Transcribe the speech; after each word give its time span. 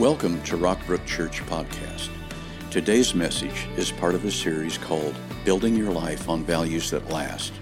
Welcome 0.00 0.42
to 0.44 0.56
Rockbrook 0.56 1.04
Church 1.04 1.42
Podcast. 1.42 2.08
Today's 2.70 3.14
message 3.14 3.68
is 3.76 3.92
part 3.92 4.14
of 4.14 4.24
a 4.24 4.30
series 4.30 4.78
called 4.78 5.14
Building 5.44 5.76
Your 5.76 5.92
Life 5.92 6.26
on 6.26 6.42
Values 6.42 6.88
That 6.90 7.10
Last. 7.10 7.52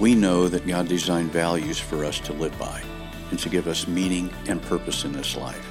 We 0.00 0.14
know 0.14 0.48
that 0.48 0.66
God 0.66 0.88
designed 0.88 1.30
values 1.30 1.78
for 1.78 2.06
us 2.06 2.18
to 2.20 2.32
live 2.32 2.58
by 2.58 2.82
and 3.28 3.38
to 3.38 3.50
give 3.50 3.68
us 3.68 3.86
meaning 3.86 4.32
and 4.48 4.62
purpose 4.62 5.04
in 5.04 5.12
this 5.12 5.36
life. 5.36 5.70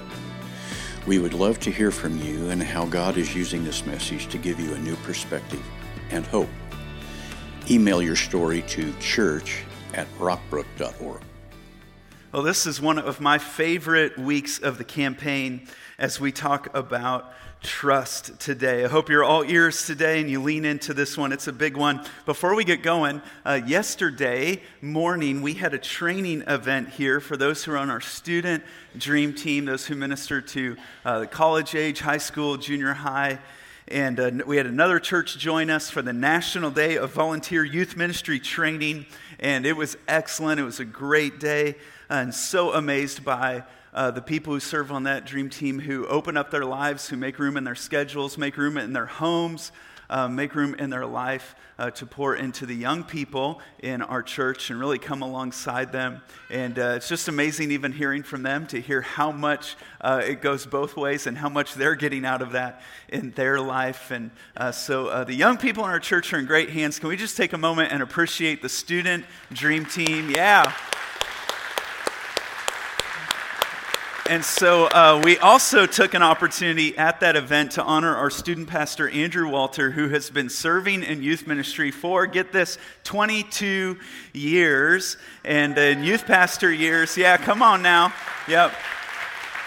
We 1.08 1.18
would 1.18 1.34
love 1.34 1.60
to 1.62 1.72
hear 1.72 1.90
from 1.90 2.16
you 2.20 2.52
and 2.52 2.62
how 2.62 2.86
God 2.86 3.18
is 3.18 3.36
using 3.36 3.64
this 3.64 3.84
message 3.84 4.28
to 4.28 4.38
give 4.38 4.60
you 4.60 4.76
a 4.76 4.80
new 4.80 4.96
perspective 4.98 5.66
and 6.12 6.28
hope. 6.28 6.50
Email 7.72 8.04
your 8.04 8.16
story 8.16 8.62
to 8.68 8.94
church 9.00 9.64
at 9.96 10.08
rockbrook.org. 10.20 11.24
Well, 12.34 12.44
this 12.44 12.66
is 12.66 12.80
one 12.80 12.98
of 12.98 13.20
my 13.20 13.40
favorite 13.40 14.18
weeks 14.18 14.58
of 14.58 14.78
the 14.78 14.86
campaign 14.86 15.68
as 16.00 16.18
we 16.18 16.32
talk 16.32 16.74
about 16.74 17.34
trust 17.62 18.40
today. 18.40 18.86
I 18.86 18.88
hope 18.88 19.10
you're 19.10 19.26
all 19.26 19.44
ears 19.44 19.86
today 19.86 20.22
and 20.22 20.30
you 20.30 20.42
lean 20.42 20.64
into 20.64 20.94
this 20.94 21.18
one. 21.18 21.34
It's 21.34 21.48
a 21.48 21.52
big 21.52 21.76
one. 21.76 22.06
Before 22.26 22.56
we 22.56 22.64
get 22.64 22.84
going, 22.84 23.22
uh, 23.46 23.60
yesterday 23.68 24.62
morning 24.82 25.42
we 25.42 25.56
had 25.56 25.74
a 25.74 25.78
training 25.78 26.44
event 26.48 26.92
here 26.92 27.20
for 27.20 27.36
those 27.36 27.66
who 27.66 27.74
are 27.74 27.78
on 27.78 27.90
our 27.90 28.00
student 28.00 28.64
dream 28.98 29.34
team, 29.34 29.66
those 29.66 29.86
who 29.86 29.96
minister 29.96 30.40
to 30.40 30.78
uh, 31.04 31.20
the 31.20 31.28
college 31.28 31.76
age, 31.76 32.00
high 32.00 32.18
school, 32.18 32.56
junior 32.56 32.94
high. 32.94 33.40
And 33.90 34.20
uh, 34.22 34.32
we 34.48 34.56
had 34.56 34.68
another 34.68 35.02
church 35.02 35.38
join 35.38 35.70
us 35.70 35.90
for 35.90 36.02
the 36.02 36.14
National 36.14 36.72
Day 36.72 36.96
of 36.96 37.12
Volunteer 37.12 37.66
Youth 37.66 37.98
Ministry 37.98 38.40
Training. 38.40 39.06
And 39.38 39.66
it 39.66 39.74
was 39.74 39.98
excellent. 40.08 40.62
It 40.62 40.64
was 40.64 40.80
a 40.80 40.86
great 40.86 41.42
day 41.42 41.76
and 42.12 42.36
so 42.36 42.74
amazed 42.74 43.24
by 43.24 43.64
uh, 43.94 44.12
the 44.12 44.22
people 44.22 44.54
who 44.54 44.60
serve 44.60 44.92
on 44.92 45.04
that 45.04 45.26
dream 45.26 45.50
team 45.50 45.80
who 45.80 46.06
open 46.08 46.36
up 46.36 46.52
their 46.52 46.66
lives, 46.66 47.08
who 47.08 47.16
make 47.16 47.40
room 47.40 47.56
in 47.56 47.64
their 47.64 47.74
schedules, 47.74 48.38
make 48.38 48.58
room 48.58 48.78
in 48.78 48.92
their 48.92 49.06
homes, 49.06 49.72
uh, 50.10 50.28
make 50.28 50.54
room 50.54 50.76
in 50.76 50.90
their 50.90 51.06
life 51.06 51.56
uh, 51.80 51.90
to 51.90 52.06
pour 52.06 52.36
into 52.36 52.66
the 52.66 52.76
young 52.76 53.06
people 53.06 53.62
in 53.80 54.02
our 54.02 54.22
church 54.22 54.70
and 54.70 54.78
really 54.78 55.00
come 55.00 55.22
alongside 55.22 55.94
them. 55.94 56.22
And 56.50 56.78
uh, 56.78 56.96
it's 56.98 57.08
just 57.08 57.30
amazing, 57.30 57.72
even 57.72 57.94
hearing 57.94 58.24
from 58.24 58.44
them, 58.44 58.68
to 58.68 58.82
hear 58.82 59.00
how 59.00 59.32
much 59.32 59.78
uh, 60.02 60.22
it 60.22 60.42
goes 60.42 60.66
both 60.66 60.98
ways 60.98 61.28
and 61.28 61.38
how 61.38 61.48
much 61.48 61.76
they're 61.76 61.96
getting 61.96 62.26
out 62.26 62.42
of 62.42 62.52
that 62.52 62.82
in 63.08 63.32
their 63.32 63.62
life. 63.62 64.12
And 64.12 64.32
uh, 64.58 64.74
so 64.74 65.24
the 65.24 65.34
young 65.34 65.56
people 65.56 65.86
in 65.86 65.90
our 65.90 66.00
church 66.02 66.34
are 66.34 66.40
in 66.40 66.46
great 66.46 66.72
hands. 66.72 67.00
Can 67.00 67.08
we 67.08 67.16
just 67.16 67.38
take 67.38 67.54
a 67.54 67.58
moment 67.58 67.94
and 67.94 68.04
appreciate 68.04 68.62
the 68.62 68.70
student 68.70 69.24
dream 69.54 69.86
team? 69.86 70.30
Yeah. 70.30 70.74
And 74.32 74.46
so 74.46 74.86
uh, 74.86 75.20
we 75.22 75.38
also 75.40 75.86
took 75.86 76.14
an 76.14 76.24
opportunity 76.24 76.98
at 76.98 77.20
that 77.20 77.36
event 77.36 77.72
to 77.72 77.84
honor 77.84 78.16
our 78.16 78.30
student 78.30 78.70
pastor, 78.70 79.10
Andrew 79.10 79.50
Walter, 79.50 79.92
who 79.92 80.08
has 80.08 80.30
been 80.30 80.48
serving 80.48 81.04
in 81.04 81.22
youth 81.22 81.46
ministry 81.46 81.92
for, 81.92 82.26
get 82.28 82.54
this, 82.54 82.78
22 83.04 84.00
years. 84.32 85.18
And 85.44 85.78
in 85.78 86.06
youth 86.06 86.26
pastor 86.26 86.72
years, 86.72 87.18
yeah, 87.18 87.36
come 87.36 87.62
on 87.62 87.82
now. 87.82 88.14
Yep. 88.48 88.72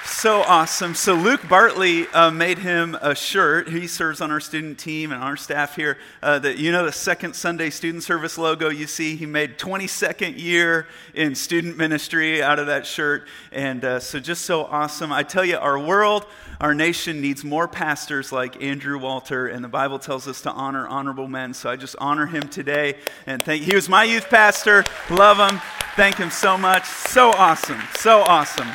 So 0.06 0.42
awesome. 0.42 0.94
So 0.94 1.14
Luke 1.14 1.48
Bartley 1.48 2.06
uh, 2.08 2.30
made 2.30 2.58
him 2.58 2.94
a 3.00 3.14
shirt. 3.14 3.70
He 3.70 3.86
serves 3.86 4.20
on 4.20 4.30
our 4.30 4.40
student 4.40 4.78
team 4.78 5.12
and 5.12 5.22
our 5.22 5.36
staff 5.36 5.76
here. 5.76 5.96
Uh, 6.22 6.38
that 6.40 6.58
you 6.58 6.72
know 6.72 6.84
the 6.84 6.92
second 6.92 7.34
Sunday 7.34 7.70
student 7.70 8.02
service 8.02 8.36
logo 8.36 8.68
you 8.68 8.86
see. 8.86 9.16
He 9.16 9.24
made 9.24 9.58
22nd 9.58 10.38
year 10.38 10.86
in 11.14 11.34
student 11.34 11.78
ministry 11.78 12.42
out 12.42 12.58
of 12.58 12.66
that 12.66 12.86
shirt, 12.86 13.26
and 13.50 13.82
uh, 13.82 13.98
so 13.98 14.20
just 14.20 14.44
so 14.44 14.64
awesome. 14.64 15.10
I 15.10 15.22
tell 15.22 15.44
you, 15.44 15.56
our 15.56 15.78
world, 15.78 16.26
our 16.60 16.74
nation 16.74 17.22
needs 17.22 17.42
more 17.42 17.66
pastors 17.66 18.30
like 18.30 18.62
Andrew 18.62 18.98
Walter, 18.98 19.48
and 19.48 19.64
the 19.64 19.68
Bible 19.68 19.98
tells 19.98 20.28
us 20.28 20.42
to 20.42 20.50
honor 20.52 20.86
honorable 20.86 21.28
men. 21.28 21.54
So 21.54 21.70
I 21.70 21.76
just 21.76 21.96
honor 21.98 22.26
him 22.26 22.48
today, 22.48 22.98
and 23.26 23.42
thank. 23.42 23.62
He 23.62 23.74
was 23.74 23.88
my 23.88 24.04
youth 24.04 24.28
pastor. 24.28 24.84
Love 25.10 25.38
him. 25.38 25.60
Thank 25.96 26.16
him 26.16 26.30
so 26.30 26.58
much. 26.58 26.84
So 26.84 27.30
awesome. 27.30 27.80
So 27.96 28.20
awesome. 28.22 28.68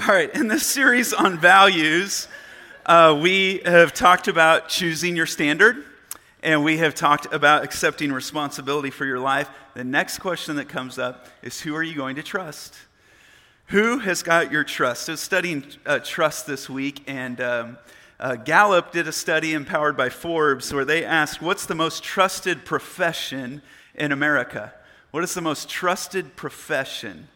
All 0.00 0.14
right, 0.14 0.32
in 0.32 0.46
this 0.46 0.64
series 0.64 1.12
on 1.12 1.40
values, 1.40 2.28
uh, 2.86 3.18
we 3.20 3.62
have 3.64 3.92
talked 3.92 4.28
about 4.28 4.68
choosing 4.68 5.16
your 5.16 5.26
standard, 5.26 5.84
and 6.40 6.62
we 6.62 6.76
have 6.76 6.94
talked 6.94 7.26
about 7.34 7.64
accepting 7.64 8.12
responsibility 8.12 8.90
for 8.90 9.04
your 9.04 9.18
life. 9.18 9.50
The 9.74 9.82
next 9.82 10.18
question 10.18 10.54
that 10.54 10.68
comes 10.68 11.00
up 11.00 11.26
is 11.42 11.60
who 11.60 11.74
are 11.74 11.82
you 11.82 11.96
going 11.96 12.14
to 12.14 12.22
trust? 12.22 12.76
Who 13.66 13.98
has 13.98 14.22
got 14.22 14.52
your 14.52 14.62
trust? 14.62 15.06
So, 15.06 15.16
studying 15.16 15.64
uh, 15.84 15.98
trust 15.98 16.46
this 16.46 16.70
week, 16.70 17.02
and 17.08 17.40
um, 17.40 17.78
uh, 18.20 18.36
Gallup 18.36 18.92
did 18.92 19.08
a 19.08 19.12
study 19.12 19.52
empowered 19.52 19.96
by 19.96 20.10
Forbes 20.10 20.72
where 20.72 20.84
they 20.84 21.04
asked, 21.04 21.42
What's 21.42 21.66
the 21.66 21.74
most 21.74 22.04
trusted 22.04 22.64
profession 22.64 23.62
in 23.96 24.12
America? 24.12 24.74
What 25.10 25.24
is 25.24 25.34
the 25.34 25.40
most 25.40 25.68
trusted 25.68 26.36
profession? 26.36 27.26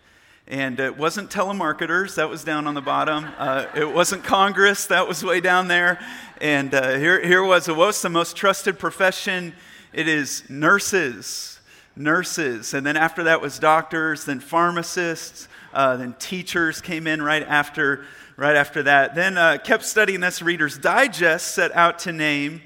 And 0.49 0.81
it 0.81 0.99
wasn't 0.99 1.31
telemarketers, 1.31 2.17
that 2.17 2.29
was 2.29 2.45
down 2.45 2.67
on 2.67 2.75
the 2.75 2.81
bottom. 2.81 3.29
Uh, 3.39 3.67
it 3.75 3.91
wasn't 3.91 4.25
Congress, 4.25 4.87
that 4.87 5.07
was 5.07 5.25
way 5.25 5.41
down 5.41 5.69
there. 5.69 6.05
And 6.41 6.75
uh, 6.75 6.99
here, 6.99 7.25
here 7.25 7.45
was 7.45 7.69
what's 7.69 8.03
the 8.03 8.11
most 8.11 8.37
trusted 8.37 8.79
profession? 8.79 9.55
It 9.93 10.09
is 10.09 10.43
nurses. 10.51 11.61
Nurses. 11.95 12.75
And 12.75 12.85
then 12.85 12.97
after 12.97 13.23
that 13.25 13.41
was 13.41 13.59
doctors, 13.59 14.25
then 14.25 14.41
pharmacists, 14.41 15.47
uh, 15.73 15.97
then 15.97 16.15
teachers 16.19 16.81
came 16.81 17.07
in 17.07 17.23
right 17.23 17.45
after, 17.45 18.05
right 18.37 18.57
after 18.57 18.83
that. 18.83 19.15
Then 19.15 19.39
uh, 19.39 19.59
kept 19.63 19.85
studying 19.85 20.21
this. 20.21 20.43
Reader's 20.43 20.77
Digest 20.77 21.55
set 21.55 21.71
out 21.73 22.01
to 22.01 22.13
name 22.13 22.63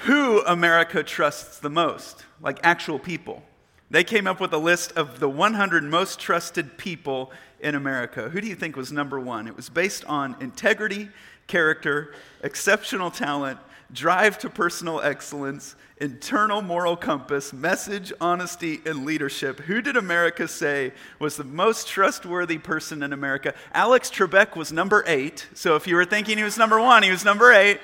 who 0.00 0.44
America 0.44 1.02
trusts 1.02 1.58
the 1.58 1.70
most, 1.70 2.26
like 2.40 2.58
actual 2.62 2.98
people. 2.98 3.42
They 3.90 4.02
came 4.02 4.26
up 4.26 4.40
with 4.40 4.52
a 4.52 4.58
list 4.58 4.92
of 4.92 5.20
the 5.20 5.28
100 5.28 5.84
most 5.84 6.18
trusted 6.18 6.76
people 6.76 7.30
in 7.60 7.74
America. 7.74 8.28
Who 8.28 8.40
do 8.40 8.48
you 8.48 8.56
think 8.56 8.76
was 8.76 8.90
number 8.90 9.20
one? 9.20 9.46
It 9.46 9.56
was 9.56 9.68
based 9.68 10.04
on 10.06 10.36
integrity, 10.40 11.08
character, 11.46 12.12
exceptional 12.42 13.10
talent, 13.10 13.60
drive 13.92 14.38
to 14.38 14.50
personal 14.50 15.00
excellence, 15.00 15.76
internal 15.98 16.62
moral 16.62 16.96
compass, 16.96 17.52
message, 17.52 18.12
honesty, 18.20 18.80
and 18.84 19.04
leadership. 19.04 19.60
Who 19.60 19.80
did 19.80 19.96
America 19.96 20.48
say 20.48 20.92
was 21.20 21.36
the 21.36 21.44
most 21.44 21.86
trustworthy 21.86 22.58
person 22.58 23.04
in 23.04 23.12
America? 23.12 23.54
Alex 23.72 24.10
Trebek 24.10 24.56
was 24.56 24.72
number 24.72 25.04
eight. 25.06 25.46
So 25.54 25.76
if 25.76 25.86
you 25.86 25.94
were 25.94 26.04
thinking 26.04 26.38
he 26.38 26.44
was 26.44 26.58
number 26.58 26.80
one, 26.80 27.04
he 27.04 27.10
was 27.10 27.24
number 27.24 27.52
eight. 27.52 27.80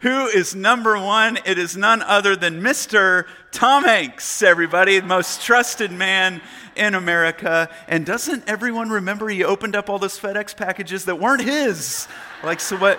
Who 0.00 0.26
is 0.26 0.54
number 0.54 0.98
one? 0.98 1.38
It 1.44 1.58
is 1.58 1.76
none 1.76 2.02
other 2.02 2.36
than 2.36 2.60
Mr. 2.60 3.26
Tom 3.52 3.84
Hanks, 3.84 4.42
everybody, 4.42 4.98
the 4.98 5.06
most 5.06 5.42
trusted 5.42 5.90
man 5.90 6.42
in 6.76 6.94
America. 6.94 7.70
And 7.88 8.04
doesn't 8.04 8.48
everyone 8.48 8.90
remember 8.90 9.28
he 9.28 9.44
opened 9.44 9.76
up 9.76 9.88
all 9.88 9.98
those 9.98 10.18
FedEx 10.18 10.56
packages 10.56 11.04
that 11.06 11.18
weren't 11.18 11.42
his? 11.42 12.08
Like, 12.42 12.60
so 12.60 12.76
what? 12.76 12.98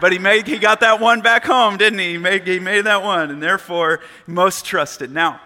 But 0.00 0.12
he 0.12 0.18
made, 0.18 0.46
he 0.46 0.58
got 0.58 0.80
that 0.80 1.00
one 1.00 1.20
back 1.20 1.44
home, 1.44 1.76
didn't 1.76 1.98
he? 1.98 2.12
He 2.12 2.18
made, 2.18 2.46
he 2.46 2.58
made 2.58 2.82
that 2.82 3.02
one, 3.02 3.30
and 3.30 3.42
therefore 3.42 4.00
most 4.26 4.64
trusted. 4.64 5.10
Now, 5.10 5.40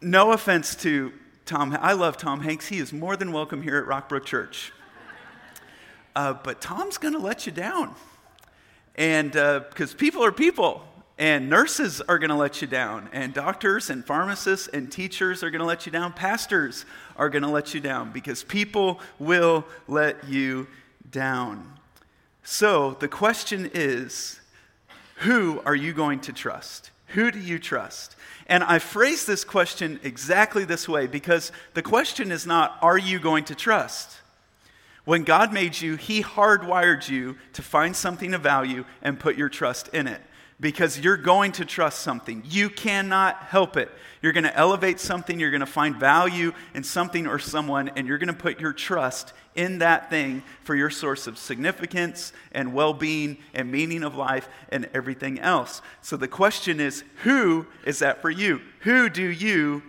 no 0.00 0.32
offense 0.32 0.74
to 0.76 1.12
Tom, 1.44 1.76
I 1.80 1.94
love 1.94 2.16
Tom 2.16 2.40
Hanks. 2.40 2.68
He 2.68 2.78
is 2.78 2.92
more 2.92 3.16
than 3.16 3.32
welcome 3.32 3.62
here 3.62 3.76
at 3.78 3.86
Rockbrook 3.86 4.24
Church. 4.24 4.72
Uh, 6.14 6.34
but 6.34 6.60
Tom's 6.60 6.98
going 6.98 7.14
to 7.14 7.20
let 7.20 7.46
you 7.46 7.52
down. 7.52 7.94
And 8.98 9.30
because 9.30 9.94
uh, 9.94 9.96
people 9.96 10.24
are 10.24 10.32
people, 10.32 10.82
and 11.18 11.48
nurses 11.48 12.00
are 12.00 12.18
going 12.18 12.30
to 12.30 12.36
let 12.36 12.60
you 12.60 12.66
down, 12.66 13.08
and 13.12 13.32
doctors 13.32 13.90
and 13.90 14.04
pharmacists 14.04 14.66
and 14.66 14.90
teachers 14.90 15.44
are 15.44 15.50
going 15.50 15.60
to 15.60 15.66
let 15.66 15.86
you 15.86 15.92
down, 15.92 16.12
pastors 16.12 16.84
are 17.16 17.28
going 17.28 17.42
to 17.42 17.48
let 17.48 17.74
you 17.74 17.80
down 17.80 18.10
because 18.10 18.42
people 18.42 19.00
will 19.20 19.64
let 19.86 20.28
you 20.28 20.66
down. 21.10 21.78
So 22.42 22.96
the 22.98 23.06
question 23.08 23.70
is 23.72 24.40
who 25.18 25.60
are 25.64 25.76
you 25.76 25.92
going 25.92 26.18
to 26.20 26.32
trust? 26.32 26.90
Who 27.08 27.30
do 27.30 27.38
you 27.38 27.60
trust? 27.60 28.16
And 28.48 28.64
I 28.64 28.80
phrase 28.80 29.26
this 29.26 29.44
question 29.44 30.00
exactly 30.02 30.64
this 30.64 30.88
way 30.88 31.06
because 31.06 31.52
the 31.74 31.82
question 31.82 32.32
is 32.32 32.46
not, 32.46 32.78
are 32.82 32.98
you 32.98 33.20
going 33.20 33.44
to 33.44 33.54
trust? 33.54 34.16
When 35.08 35.24
God 35.24 35.54
made 35.54 35.80
you, 35.80 35.96
He 35.96 36.22
hardwired 36.22 37.08
you 37.08 37.38
to 37.54 37.62
find 37.62 37.96
something 37.96 38.34
of 38.34 38.42
value 38.42 38.84
and 39.00 39.18
put 39.18 39.38
your 39.38 39.48
trust 39.48 39.88
in 39.94 40.06
it 40.06 40.20
because 40.60 41.00
you're 41.00 41.16
going 41.16 41.52
to 41.52 41.64
trust 41.64 42.00
something. 42.00 42.42
You 42.44 42.68
cannot 42.68 43.36
help 43.44 43.78
it. 43.78 43.90
You're 44.20 44.34
going 44.34 44.44
to 44.44 44.54
elevate 44.54 45.00
something, 45.00 45.40
you're 45.40 45.50
going 45.50 45.60
to 45.60 45.66
find 45.66 45.96
value 45.96 46.52
in 46.74 46.84
something 46.84 47.26
or 47.26 47.38
someone, 47.38 47.88
and 47.96 48.06
you're 48.06 48.18
going 48.18 48.26
to 48.26 48.34
put 48.34 48.60
your 48.60 48.74
trust 48.74 49.32
in 49.54 49.78
that 49.78 50.10
thing 50.10 50.42
for 50.62 50.74
your 50.74 50.90
source 50.90 51.26
of 51.26 51.38
significance 51.38 52.34
and 52.52 52.74
well 52.74 52.92
being 52.92 53.38
and 53.54 53.72
meaning 53.72 54.04
of 54.04 54.14
life 54.14 54.46
and 54.68 54.90
everything 54.92 55.38
else. 55.40 55.80
So 56.02 56.18
the 56.18 56.28
question 56.28 56.80
is 56.80 57.02
who 57.22 57.64
is 57.86 58.00
that 58.00 58.20
for 58.20 58.28
you? 58.28 58.60
Who 58.80 59.08
do 59.08 59.24
you 59.24 59.82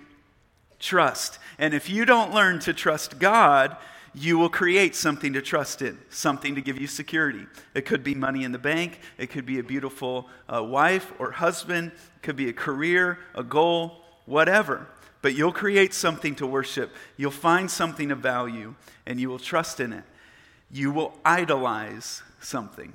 trust? 0.79 1.39
And 1.57 1.73
if 1.73 1.89
you 1.89 2.05
don't 2.05 2.33
learn 2.33 2.59
to 2.59 2.73
trust 2.73 3.19
God, 3.19 3.75
you 4.13 4.37
will 4.37 4.49
create 4.49 4.95
something 4.95 5.33
to 5.33 5.41
trust 5.41 5.81
in, 5.81 5.97
something 6.09 6.55
to 6.55 6.61
give 6.61 6.79
you 6.79 6.87
security. 6.87 7.45
It 7.73 7.85
could 7.85 8.03
be 8.03 8.15
money 8.15 8.43
in 8.43 8.51
the 8.51 8.59
bank, 8.59 8.99
it 9.17 9.29
could 9.29 9.45
be 9.45 9.59
a 9.59 9.63
beautiful 9.63 10.27
uh, 10.47 10.63
wife 10.63 11.11
or 11.19 11.31
husband, 11.31 11.91
it 11.91 12.21
could 12.21 12.35
be 12.35 12.49
a 12.49 12.53
career, 12.53 13.19
a 13.35 13.43
goal, 13.43 14.03
whatever. 14.25 14.87
But 15.21 15.35
you'll 15.35 15.51
create 15.51 15.93
something 15.93 16.35
to 16.35 16.47
worship. 16.47 16.93
You'll 17.17 17.31
find 17.31 17.69
something 17.69 18.09
of 18.11 18.19
value, 18.19 18.75
and 19.05 19.19
you 19.19 19.29
will 19.29 19.39
trust 19.39 19.79
in 19.79 19.91
it. 19.91 20.03
You 20.71 20.91
will 20.91 21.17
idolize 21.25 22.23
something. 22.39 22.93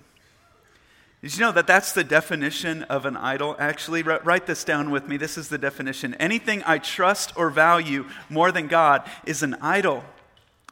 Did 1.21 1.35
you 1.35 1.41
know 1.41 1.53
that 1.53 1.67
that's 1.67 1.93
the 1.93 2.05
definition 2.05 2.83
of 2.85 3.07
an 3.07 3.17
idol? 3.17 3.57
Actually, 3.59 4.03
write 4.03 4.47
this 4.47 4.63
down 4.63 4.91
with 4.91 5.09
me. 5.09 5.17
This 5.17 5.39
is 5.39 5.49
the 5.49 5.57
definition. 5.57 6.15
Anything 6.17 6.63
I 6.67 6.79
trust 6.79 7.33
or 7.37 7.49
value 7.49 8.07
more 8.29 8.53
than 8.53 8.69
God 8.69 9.09
is 9.25 9.43
an 9.43 9.55
idol. 9.63 10.05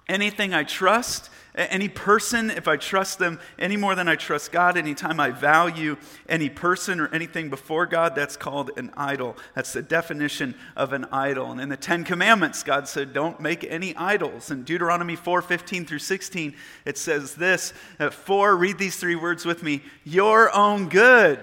Anything 0.09 0.53
I 0.53 0.65
trust 0.65 1.31
any 1.55 1.89
person, 1.89 2.51
if 2.51 2.67
I 2.67 2.77
trust 2.77 3.19
them 3.19 3.39
any 3.59 3.77
more 3.77 3.95
than 3.95 4.09
I 4.09 4.17
trust 4.17 4.53
God, 4.53 4.79
anytime 4.79 5.21
I 5.21 5.31
value 5.31 5.99
any 6.29 6.49
person 6.49 6.99
or 6.99 7.09
anything 7.09 7.51
before 7.51 7.85
God, 7.85 8.15
that's 8.15 8.37
called 8.37 8.71
an 8.79 8.91
idol. 8.97 9.37
That's 9.55 9.75
the 9.75 9.83
definition 9.83 10.55
of 10.77 10.95
an 10.95 11.05
idol. 11.13 11.53
And 11.53 11.61
in 11.61 11.69
the 11.69 11.77
Ten 11.77 12.05
Commandments, 12.05 12.63
God 12.63 12.89
said, 12.89 13.13
don't 13.13 13.39
make 13.39 13.65
any 13.65 13.95
idols. 13.97 14.51
In 14.51 14.63
Deuteronomy 14.63 15.15
4 15.15 15.43
15 15.43 15.85
through 15.85 15.99
16, 15.99 16.55
it 16.87 16.97
says 16.97 17.35
this 17.35 17.75
uh, 18.01 18.05
at 18.05 18.15
4, 18.15 18.57
read 18.57 18.79
these 18.79 18.97
three 18.97 19.17
words 19.17 19.45
with 19.45 19.63
me 19.63 19.83
your 20.05 20.55
own 20.55 20.89
good. 20.89 21.39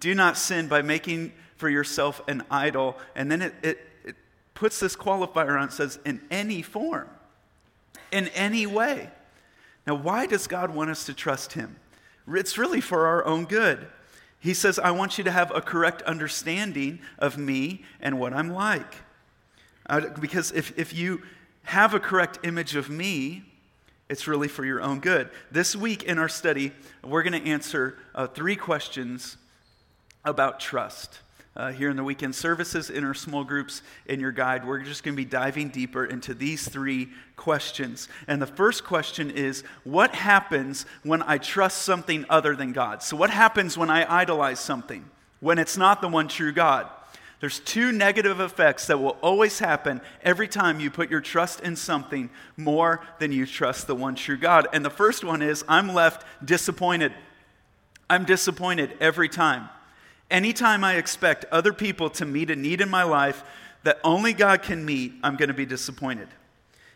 Do 0.00 0.14
not 0.14 0.36
sin 0.36 0.68
by 0.68 0.82
making 0.82 1.32
for 1.56 1.70
yourself 1.70 2.20
an 2.28 2.42
idol. 2.50 2.98
And 3.14 3.30
then 3.30 3.40
it, 3.40 3.54
it, 3.62 3.78
it 4.04 4.16
puts 4.52 4.80
this 4.80 4.94
qualifier 4.94 5.58
on, 5.58 5.68
it 5.68 5.72
says, 5.72 5.98
in 6.04 6.20
any 6.30 6.60
form 6.60 7.08
in 8.14 8.28
any 8.28 8.64
way. 8.64 9.10
Now, 9.86 9.96
why 9.96 10.26
does 10.26 10.46
God 10.46 10.72
want 10.72 10.88
us 10.88 11.04
to 11.06 11.14
trust 11.14 11.54
Him? 11.54 11.76
It's 12.28 12.56
really 12.56 12.80
for 12.80 13.06
our 13.06 13.24
own 13.26 13.44
good. 13.44 13.88
He 14.38 14.54
says, 14.54 14.78
I 14.78 14.92
want 14.92 15.18
you 15.18 15.24
to 15.24 15.30
have 15.30 15.50
a 15.54 15.60
correct 15.60 16.00
understanding 16.02 17.00
of 17.18 17.36
me 17.36 17.82
and 18.00 18.18
what 18.18 18.32
I'm 18.32 18.50
like. 18.50 18.94
Uh, 19.86 20.08
because 20.20 20.52
if, 20.52 20.78
if 20.78 20.94
you 20.94 21.22
have 21.64 21.92
a 21.92 22.00
correct 22.00 22.38
image 22.44 22.76
of 22.76 22.88
me, 22.88 23.42
it's 24.08 24.28
really 24.28 24.48
for 24.48 24.64
your 24.64 24.80
own 24.80 25.00
good. 25.00 25.28
This 25.50 25.74
week 25.74 26.04
in 26.04 26.18
our 26.18 26.28
study, 26.28 26.72
we're 27.02 27.22
going 27.22 27.42
to 27.42 27.50
answer 27.50 27.98
uh, 28.14 28.26
three 28.28 28.56
questions 28.56 29.36
about 30.24 30.60
trust 30.60 31.20
uh, 31.56 31.70
here 31.72 31.88
in 31.88 31.96
the 31.96 32.04
weekend 32.04 32.34
services, 32.34 32.90
in 32.90 33.04
our 33.04 33.14
small 33.14 33.44
groups, 33.44 33.82
in 34.06 34.20
your 34.20 34.32
guide. 34.32 34.66
We're 34.66 34.82
just 34.82 35.04
going 35.04 35.14
to 35.14 35.22
be 35.22 35.24
diving 35.28 35.68
deeper 35.68 36.04
into 36.04 36.34
these 36.34 36.68
three 36.68 37.10
questions. 37.36 38.08
And 38.26 38.42
the 38.42 38.46
first 38.46 38.84
question 38.84 39.30
is 39.30 39.62
what 39.84 40.14
happens 40.14 40.84
when 41.02 41.22
I 41.22 41.38
trust 41.38 41.82
something 41.82 42.24
other 42.28 42.56
than 42.56 42.72
God? 42.72 43.02
So, 43.02 43.16
what 43.16 43.30
happens 43.30 43.78
when 43.78 43.90
I 43.90 44.20
idolize 44.20 44.60
something, 44.60 45.04
when 45.40 45.58
it's 45.58 45.76
not 45.76 46.00
the 46.00 46.08
one 46.08 46.28
true 46.28 46.52
God? 46.52 46.88
There's 47.40 47.60
two 47.60 47.92
negative 47.92 48.40
effects 48.40 48.86
that 48.86 48.98
will 48.98 49.18
always 49.20 49.58
happen 49.58 50.00
every 50.22 50.48
time 50.48 50.80
you 50.80 50.90
put 50.90 51.10
your 51.10 51.20
trust 51.20 51.60
in 51.60 51.76
something 51.76 52.30
more 52.56 53.04
than 53.18 53.32
you 53.32 53.44
trust 53.44 53.86
the 53.86 53.94
one 53.94 54.14
true 54.14 54.38
God. 54.38 54.66
And 54.72 54.82
the 54.82 54.90
first 54.90 55.24
one 55.24 55.42
is 55.42 55.62
I'm 55.68 55.92
left 55.92 56.24
disappointed. 56.42 57.12
I'm 58.08 58.24
disappointed 58.24 58.96
every 58.98 59.28
time. 59.28 59.68
Anytime 60.30 60.84
I 60.84 60.94
expect 60.94 61.44
other 61.52 61.72
people 61.72 62.10
to 62.10 62.24
meet 62.24 62.50
a 62.50 62.56
need 62.56 62.80
in 62.80 62.88
my 62.88 63.02
life 63.02 63.44
that 63.82 63.98
only 64.02 64.32
God 64.32 64.62
can 64.62 64.84
meet, 64.84 65.12
I'm 65.22 65.36
going 65.36 65.48
to 65.48 65.54
be 65.54 65.66
disappointed. 65.66 66.28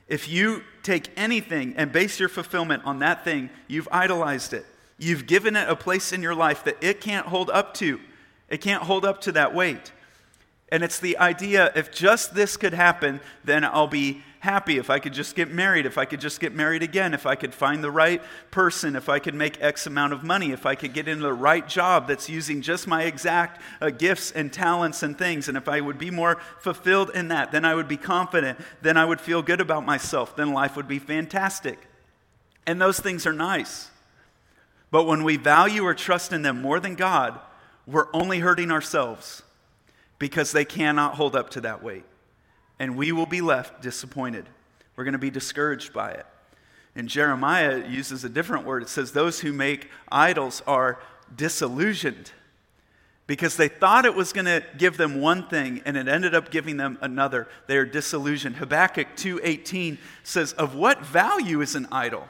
If 0.08 0.28
you 0.28 0.62
take 0.82 1.10
anything 1.16 1.74
and 1.76 1.92
base 1.92 2.18
your 2.18 2.30
fulfillment 2.30 2.84
on 2.84 3.00
that 3.00 3.24
thing, 3.24 3.50
you've 3.66 3.88
idolized 3.92 4.54
it. 4.54 4.64
You've 4.98 5.26
given 5.26 5.54
it 5.54 5.68
a 5.68 5.76
place 5.76 6.12
in 6.12 6.22
your 6.22 6.34
life 6.34 6.64
that 6.64 6.82
it 6.82 7.00
can't 7.00 7.26
hold 7.26 7.50
up 7.50 7.74
to. 7.74 8.00
It 8.48 8.62
can't 8.62 8.82
hold 8.82 9.04
up 9.04 9.20
to 9.22 9.32
that 9.32 9.54
weight. 9.54 9.92
And 10.70 10.84
it's 10.84 10.98
the 10.98 11.16
idea 11.18 11.72
if 11.74 11.90
just 11.90 12.34
this 12.34 12.56
could 12.56 12.74
happen, 12.74 13.20
then 13.42 13.64
I'll 13.64 13.86
be 13.86 14.22
happy. 14.40 14.76
If 14.78 14.90
I 14.90 14.98
could 14.98 15.14
just 15.14 15.34
get 15.34 15.50
married, 15.50 15.86
if 15.86 15.96
I 15.96 16.04
could 16.04 16.20
just 16.20 16.40
get 16.40 16.54
married 16.54 16.82
again, 16.82 17.14
if 17.14 17.24
I 17.24 17.34
could 17.34 17.54
find 17.54 17.82
the 17.82 17.90
right 17.90 18.22
person, 18.50 18.94
if 18.94 19.08
I 19.08 19.18
could 19.18 19.34
make 19.34 19.60
X 19.62 19.86
amount 19.86 20.12
of 20.12 20.22
money, 20.22 20.52
if 20.52 20.66
I 20.66 20.74
could 20.74 20.92
get 20.92 21.08
into 21.08 21.22
the 21.22 21.32
right 21.32 21.66
job 21.66 22.06
that's 22.06 22.28
using 22.28 22.60
just 22.60 22.86
my 22.86 23.04
exact 23.04 23.62
uh, 23.80 23.90
gifts 23.90 24.30
and 24.30 24.52
talents 24.52 25.02
and 25.02 25.18
things, 25.18 25.48
and 25.48 25.56
if 25.56 25.68
I 25.68 25.80
would 25.80 25.98
be 25.98 26.10
more 26.10 26.38
fulfilled 26.60 27.10
in 27.14 27.28
that, 27.28 27.50
then 27.50 27.64
I 27.64 27.74
would 27.74 27.88
be 27.88 27.96
confident, 27.96 28.58
then 28.82 28.98
I 28.98 29.06
would 29.06 29.20
feel 29.20 29.42
good 29.42 29.62
about 29.62 29.86
myself, 29.86 30.36
then 30.36 30.52
life 30.52 30.76
would 30.76 30.88
be 30.88 30.98
fantastic. 30.98 31.78
And 32.66 32.80
those 32.80 33.00
things 33.00 33.26
are 33.26 33.32
nice. 33.32 33.90
But 34.90 35.04
when 35.04 35.24
we 35.24 35.38
value 35.38 35.82
or 35.82 35.94
trust 35.94 36.32
in 36.32 36.42
them 36.42 36.60
more 36.60 36.78
than 36.78 36.94
God, 36.94 37.40
we're 37.86 38.08
only 38.12 38.40
hurting 38.40 38.70
ourselves 38.70 39.42
because 40.18 40.52
they 40.52 40.64
cannot 40.64 41.14
hold 41.14 41.36
up 41.36 41.50
to 41.50 41.60
that 41.62 41.82
weight. 41.82 42.04
And 42.78 42.96
we 42.96 43.12
will 43.12 43.26
be 43.26 43.40
left 43.40 43.82
disappointed. 43.82 44.48
We're 44.96 45.04
going 45.04 45.12
to 45.12 45.18
be 45.18 45.30
discouraged 45.30 45.92
by 45.92 46.10
it. 46.10 46.26
And 46.94 47.08
Jeremiah 47.08 47.86
uses 47.88 48.24
a 48.24 48.28
different 48.28 48.64
word. 48.64 48.82
It 48.82 48.88
says, 48.88 49.12
Those 49.12 49.40
who 49.40 49.52
make 49.52 49.88
idols 50.10 50.62
are 50.66 50.98
disillusioned 51.34 52.32
because 53.28 53.56
they 53.56 53.68
thought 53.68 54.06
it 54.06 54.14
was 54.14 54.32
going 54.32 54.46
to 54.46 54.64
give 54.78 54.96
them 54.96 55.20
one 55.20 55.46
thing 55.46 55.82
and 55.84 55.96
it 55.96 56.08
ended 56.08 56.34
up 56.34 56.50
giving 56.50 56.78
them 56.78 56.98
another 57.00 57.46
they 57.66 57.76
are 57.76 57.84
disillusioned 57.84 58.56
habakkuk 58.56 59.08
2.18 59.16 59.98
says 60.24 60.54
of 60.54 60.74
what 60.74 61.04
value 61.04 61.60
is 61.60 61.74
an 61.74 61.86
idol 61.92 62.26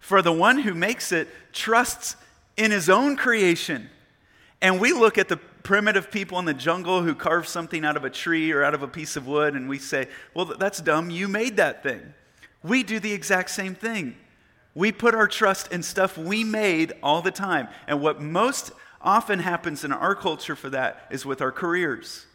for 0.00 0.20
the 0.20 0.32
one 0.32 0.58
who 0.58 0.74
makes 0.74 1.12
it 1.12 1.28
trusts 1.52 2.16
in 2.56 2.72
his 2.72 2.90
own 2.90 3.16
creation 3.16 3.88
and 4.60 4.80
we 4.80 4.92
look 4.92 5.16
at 5.16 5.28
the 5.28 5.38
primitive 5.64 6.10
people 6.10 6.38
in 6.38 6.44
the 6.44 6.54
jungle 6.54 7.02
who 7.02 7.14
carve 7.14 7.48
something 7.48 7.84
out 7.84 7.96
of 7.96 8.04
a 8.04 8.10
tree 8.10 8.52
or 8.52 8.62
out 8.62 8.74
of 8.74 8.82
a 8.82 8.88
piece 8.88 9.16
of 9.16 9.26
wood, 9.26 9.54
and 9.54 9.68
we 9.68 9.78
say, 9.78 10.06
Well, 10.32 10.44
that's 10.44 10.80
dumb. 10.80 11.10
You 11.10 11.26
made 11.26 11.56
that 11.56 11.82
thing. 11.82 12.14
We 12.62 12.84
do 12.84 13.00
the 13.00 13.12
exact 13.12 13.50
same 13.50 13.74
thing. 13.74 14.14
We 14.74 14.92
put 14.92 15.14
our 15.14 15.26
trust 15.26 15.72
in 15.72 15.82
stuff 15.82 16.16
we 16.16 16.44
made 16.44 16.92
all 17.02 17.22
the 17.22 17.30
time. 17.30 17.68
And 17.88 18.00
what 18.00 18.20
most 18.20 18.72
often 19.00 19.40
happens 19.40 19.84
in 19.84 19.92
our 19.92 20.14
culture 20.14 20.56
for 20.56 20.70
that 20.70 21.06
is 21.10 21.26
with 21.26 21.40
our 21.40 21.52
careers. 21.52 22.26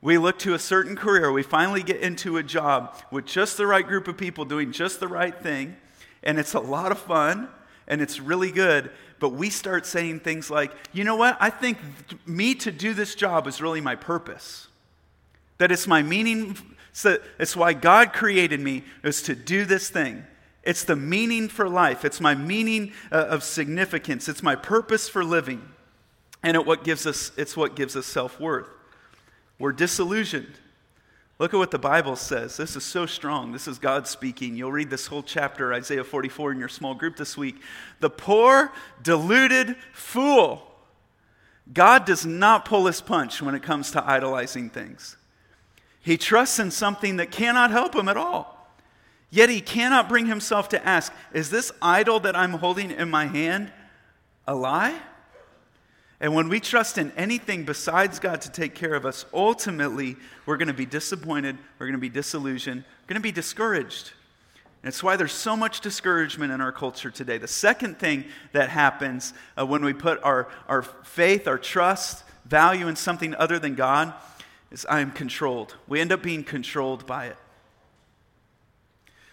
We 0.00 0.18
look 0.18 0.38
to 0.40 0.54
a 0.54 0.58
certain 0.58 0.96
career, 0.96 1.32
we 1.32 1.42
finally 1.42 1.82
get 1.82 2.00
into 2.00 2.36
a 2.36 2.42
job 2.42 2.96
with 3.10 3.24
just 3.24 3.56
the 3.56 3.66
right 3.66 3.86
group 3.86 4.08
of 4.08 4.16
people 4.18 4.44
doing 4.44 4.72
just 4.72 5.00
the 5.00 5.08
right 5.08 5.34
thing, 5.34 5.76
and 6.22 6.38
it's 6.38 6.54
a 6.54 6.60
lot 6.60 6.92
of 6.92 6.98
fun 6.98 7.48
and 7.86 8.00
it's 8.00 8.20
really 8.20 8.50
good 8.50 8.90
but 9.24 9.32
we 9.32 9.48
start 9.48 9.86
saying 9.86 10.20
things 10.20 10.50
like, 10.50 10.70
you 10.92 11.02
know 11.02 11.16
what? 11.16 11.38
I 11.40 11.48
think 11.48 11.78
me 12.26 12.54
to 12.56 12.70
do 12.70 12.92
this 12.92 13.14
job 13.14 13.46
is 13.46 13.58
really 13.58 13.80
my 13.80 13.96
purpose. 13.96 14.68
That 15.56 15.72
it's 15.72 15.86
my 15.86 16.02
meaning. 16.02 16.58
So 16.92 17.16
it's 17.38 17.56
why 17.56 17.72
God 17.72 18.12
created 18.12 18.60
me 18.60 18.84
is 19.02 19.22
to 19.22 19.34
do 19.34 19.64
this 19.64 19.88
thing. 19.88 20.24
It's 20.62 20.84
the 20.84 20.94
meaning 20.94 21.48
for 21.48 21.70
life. 21.70 22.04
It's 22.04 22.20
my 22.20 22.34
meaning 22.34 22.92
uh, 23.10 23.24
of 23.30 23.44
significance. 23.44 24.28
It's 24.28 24.42
my 24.42 24.56
purpose 24.56 25.08
for 25.08 25.24
living. 25.24 25.66
And 26.42 26.54
it 26.54 26.66
what 26.66 26.84
gives 26.84 27.06
us, 27.06 27.32
it's 27.38 27.56
what 27.56 27.76
gives 27.76 27.96
us 27.96 28.04
self 28.04 28.38
worth. 28.38 28.68
We're 29.58 29.72
disillusioned. 29.72 30.52
Look 31.38 31.52
at 31.52 31.56
what 31.56 31.72
the 31.72 31.78
Bible 31.78 32.14
says. 32.14 32.56
This 32.56 32.76
is 32.76 32.84
so 32.84 33.06
strong. 33.06 33.50
This 33.50 33.66
is 33.66 33.78
God 33.78 34.06
speaking. 34.06 34.54
You'll 34.56 34.70
read 34.70 34.90
this 34.90 35.08
whole 35.08 35.22
chapter, 35.22 35.74
Isaiah 35.74 36.04
44, 36.04 36.52
in 36.52 36.58
your 36.58 36.68
small 36.68 36.94
group 36.94 37.16
this 37.16 37.36
week. 37.36 37.56
The 37.98 38.10
poor, 38.10 38.72
deluded 39.02 39.74
fool. 39.92 40.70
God 41.72 42.04
does 42.04 42.24
not 42.24 42.64
pull 42.64 42.86
his 42.86 43.00
punch 43.00 43.42
when 43.42 43.54
it 43.54 43.62
comes 43.62 43.90
to 43.92 44.08
idolizing 44.08 44.70
things. 44.70 45.16
He 46.00 46.16
trusts 46.16 46.58
in 46.58 46.70
something 46.70 47.16
that 47.16 47.30
cannot 47.30 47.70
help 47.70 47.96
him 47.96 48.08
at 48.08 48.16
all. 48.16 48.54
Yet 49.30 49.48
he 49.48 49.60
cannot 49.60 50.08
bring 50.08 50.26
himself 50.26 50.68
to 50.68 50.86
ask, 50.86 51.12
Is 51.32 51.50
this 51.50 51.72
idol 51.82 52.20
that 52.20 52.36
I'm 52.36 52.52
holding 52.52 52.92
in 52.92 53.10
my 53.10 53.26
hand 53.26 53.72
a 54.46 54.54
lie? 54.54 55.00
And 56.24 56.34
when 56.34 56.48
we 56.48 56.58
trust 56.58 56.96
in 56.96 57.12
anything 57.18 57.64
besides 57.64 58.18
God 58.18 58.40
to 58.40 58.50
take 58.50 58.74
care 58.74 58.94
of 58.94 59.04
us, 59.04 59.26
ultimately, 59.34 60.16
we're 60.46 60.56
going 60.56 60.68
to 60.68 60.72
be 60.72 60.86
disappointed, 60.86 61.58
we're 61.78 61.84
going 61.84 61.98
to 61.98 62.00
be 62.00 62.08
disillusioned, 62.08 62.82
we're 62.82 63.08
going 63.08 63.20
to 63.20 63.22
be 63.22 63.30
discouraged. 63.30 64.12
And 64.82 64.88
it's 64.88 65.02
why 65.02 65.16
there's 65.16 65.34
so 65.34 65.54
much 65.54 65.82
discouragement 65.82 66.50
in 66.50 66.62
our 66.62 66.72
culture 66.72 67.10
today. 67.10 67.36
The 67.36 67.46
second 67.46 67.98
thing 67.98 68.24
that 68.52 68.70
happens 68.70 69.34
uh, 69.58 69.66
when 69.66 69.84
we 69.84 69.92
put 69.92 70.18
our, 70.24 70.48
our 70.66 70.80
faith, 70.80 71.46
our 71.46 71.58
trust, 71.58 72.24
value 72.46 72.88
in 72.88 72.96
something 72.96 73.34
other 73.34 73.58
than 73.58 73.74
God 73.74 74.14
is 74.70 74.86
I 74.88 75.00
am 75.00 75.10
controlled. 75.10 75.76
We 75.86 76.00
end 76.00 76.10
up 76.10 76.22
being 76.22 76.42
controlled 76.42 77.06
by 77.06 77.26
it. 77.26 77.36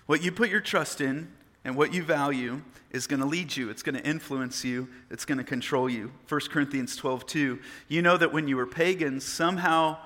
What 0.08 0.22
you 0.22 0.34
put 0.34 0.50
your 0.50 0.60
trust 0.60 1.00
in 1.00 1.32
and 1.64 1.76
what 1.76 1.94
you 1.94 2.04
value 2.04 2.62
is 2.90 3.08
going 3.08 3.20
to 3.20 3.26
lead 3.26 3.56
you, 3.56 3.70
it's 3.70 3.84
going 3.84 3.96
to 3.96 4.04
influence 4.04 4.64
you, 4.66 4.88
it's 5.10 5.26
going 5.26 5.38
to 5.38 5.44
control 5.44 5.90
you. 5.90 6.12
1 6.28 6.42
Corinthians 6.50 6.96
12, 6.96 7.26
2. 7.26 7.60
You 7.88 8.02
know 8.02 8.18
that 8.18 8.34
when 8.34 8.48
you 8.48 8.58
were 8.58 8.66
pagans, 8.66 9.24
somehow 9.24 9.98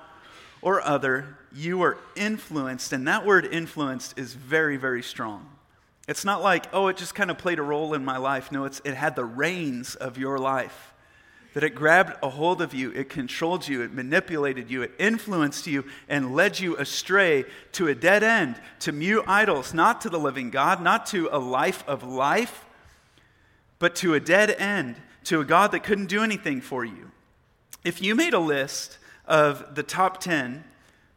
or 0.62 0.80
other, 0.82 1.38
you 1.52 1.78
were 1.78 1.98
influenced, 2.14 2.92
and 2.92 3.08
that 3.08 3.24
word 3.24 3.46
influenced 3.46 4.18
is 4.18 4.34
very, 4.34 4.76
very 4.76 5.02
strong. 5.02 5.48
It's 6.08 6.24
not 6.24 6.42
like, 6.42 6.66
oh, 6.72 6.88
it 6.88 6.96
just 6.96 7.14
kind 7.14 7.30
of 7.30 7.38
played 7.38 7.58
a 7.58 7.62
role 7.62 7.94
in 7.94 8.04
my 8.04 8.16
life. 8.16 8.52
No, 8.52 8.64
it's, 8.64 8.80
it 8.84 8.94
had 8.94 9.16
the 9.16 9.24
reins 9.24 9.96
of 9.96 10.18
your 10.18 10.38
life. 10.38 10.92
That 11.56 11.64
it 11.64 11.74
grabbed 11.74 12.22
a 12.22 12.28
hold 12.28 12.60
of 12.60 12.74
you, 12.74 12.90
it 12.90 13.08
controlled 13.08 13.66
you, 13.66 13.80
it 13.80 13.90
manipulated 13.90 14.70
you, 14.70 14.82
it 14.82 14.92
influenced 14.98 15.66
you, 15.66 15.86
and 16.06 16.34
led 16.34 16.60
you 16.60 16.76
astray 16.76 17.46
to 17.72 17.88
a 17.88 17.94
dead 17.94 18.22
end, 18.22 18.56
to 18.80 18.92
mute 18.92 19.24
idols, 19.26 19.72
not 19.72 20.02
to 20.02 20.10
the 20.10 20.18
living 20.18 20.50
God, 20.50 20.82
not 20.82 21.06
to 21.06 21.30
a 21.32 21.38
life 21.38 21.82
of 21.88 22.04
life, 22.04 22.66
but 23.78 23.96
to 23.96 24.12
a 24.12 24.20
dead 24.20 24.50
end, 24.50 24.96
to 25.24 25.40
a 25.40 25.46
God 25.46 25.72
that 25.72 25.82
couldn't 25.82 26.10
do 26.10 26.22
anything 26.22 26.60
for 26.60 26.84
you. 26.84 27.10
If 27.84 28.02
you 28.02 28.14
made 28.14 28.34
a 28.34 28.38
list 28.38 28.98
of 29.24 29.76
the 29.76 29.82
top 29.82 30.20
10 30.20 30.62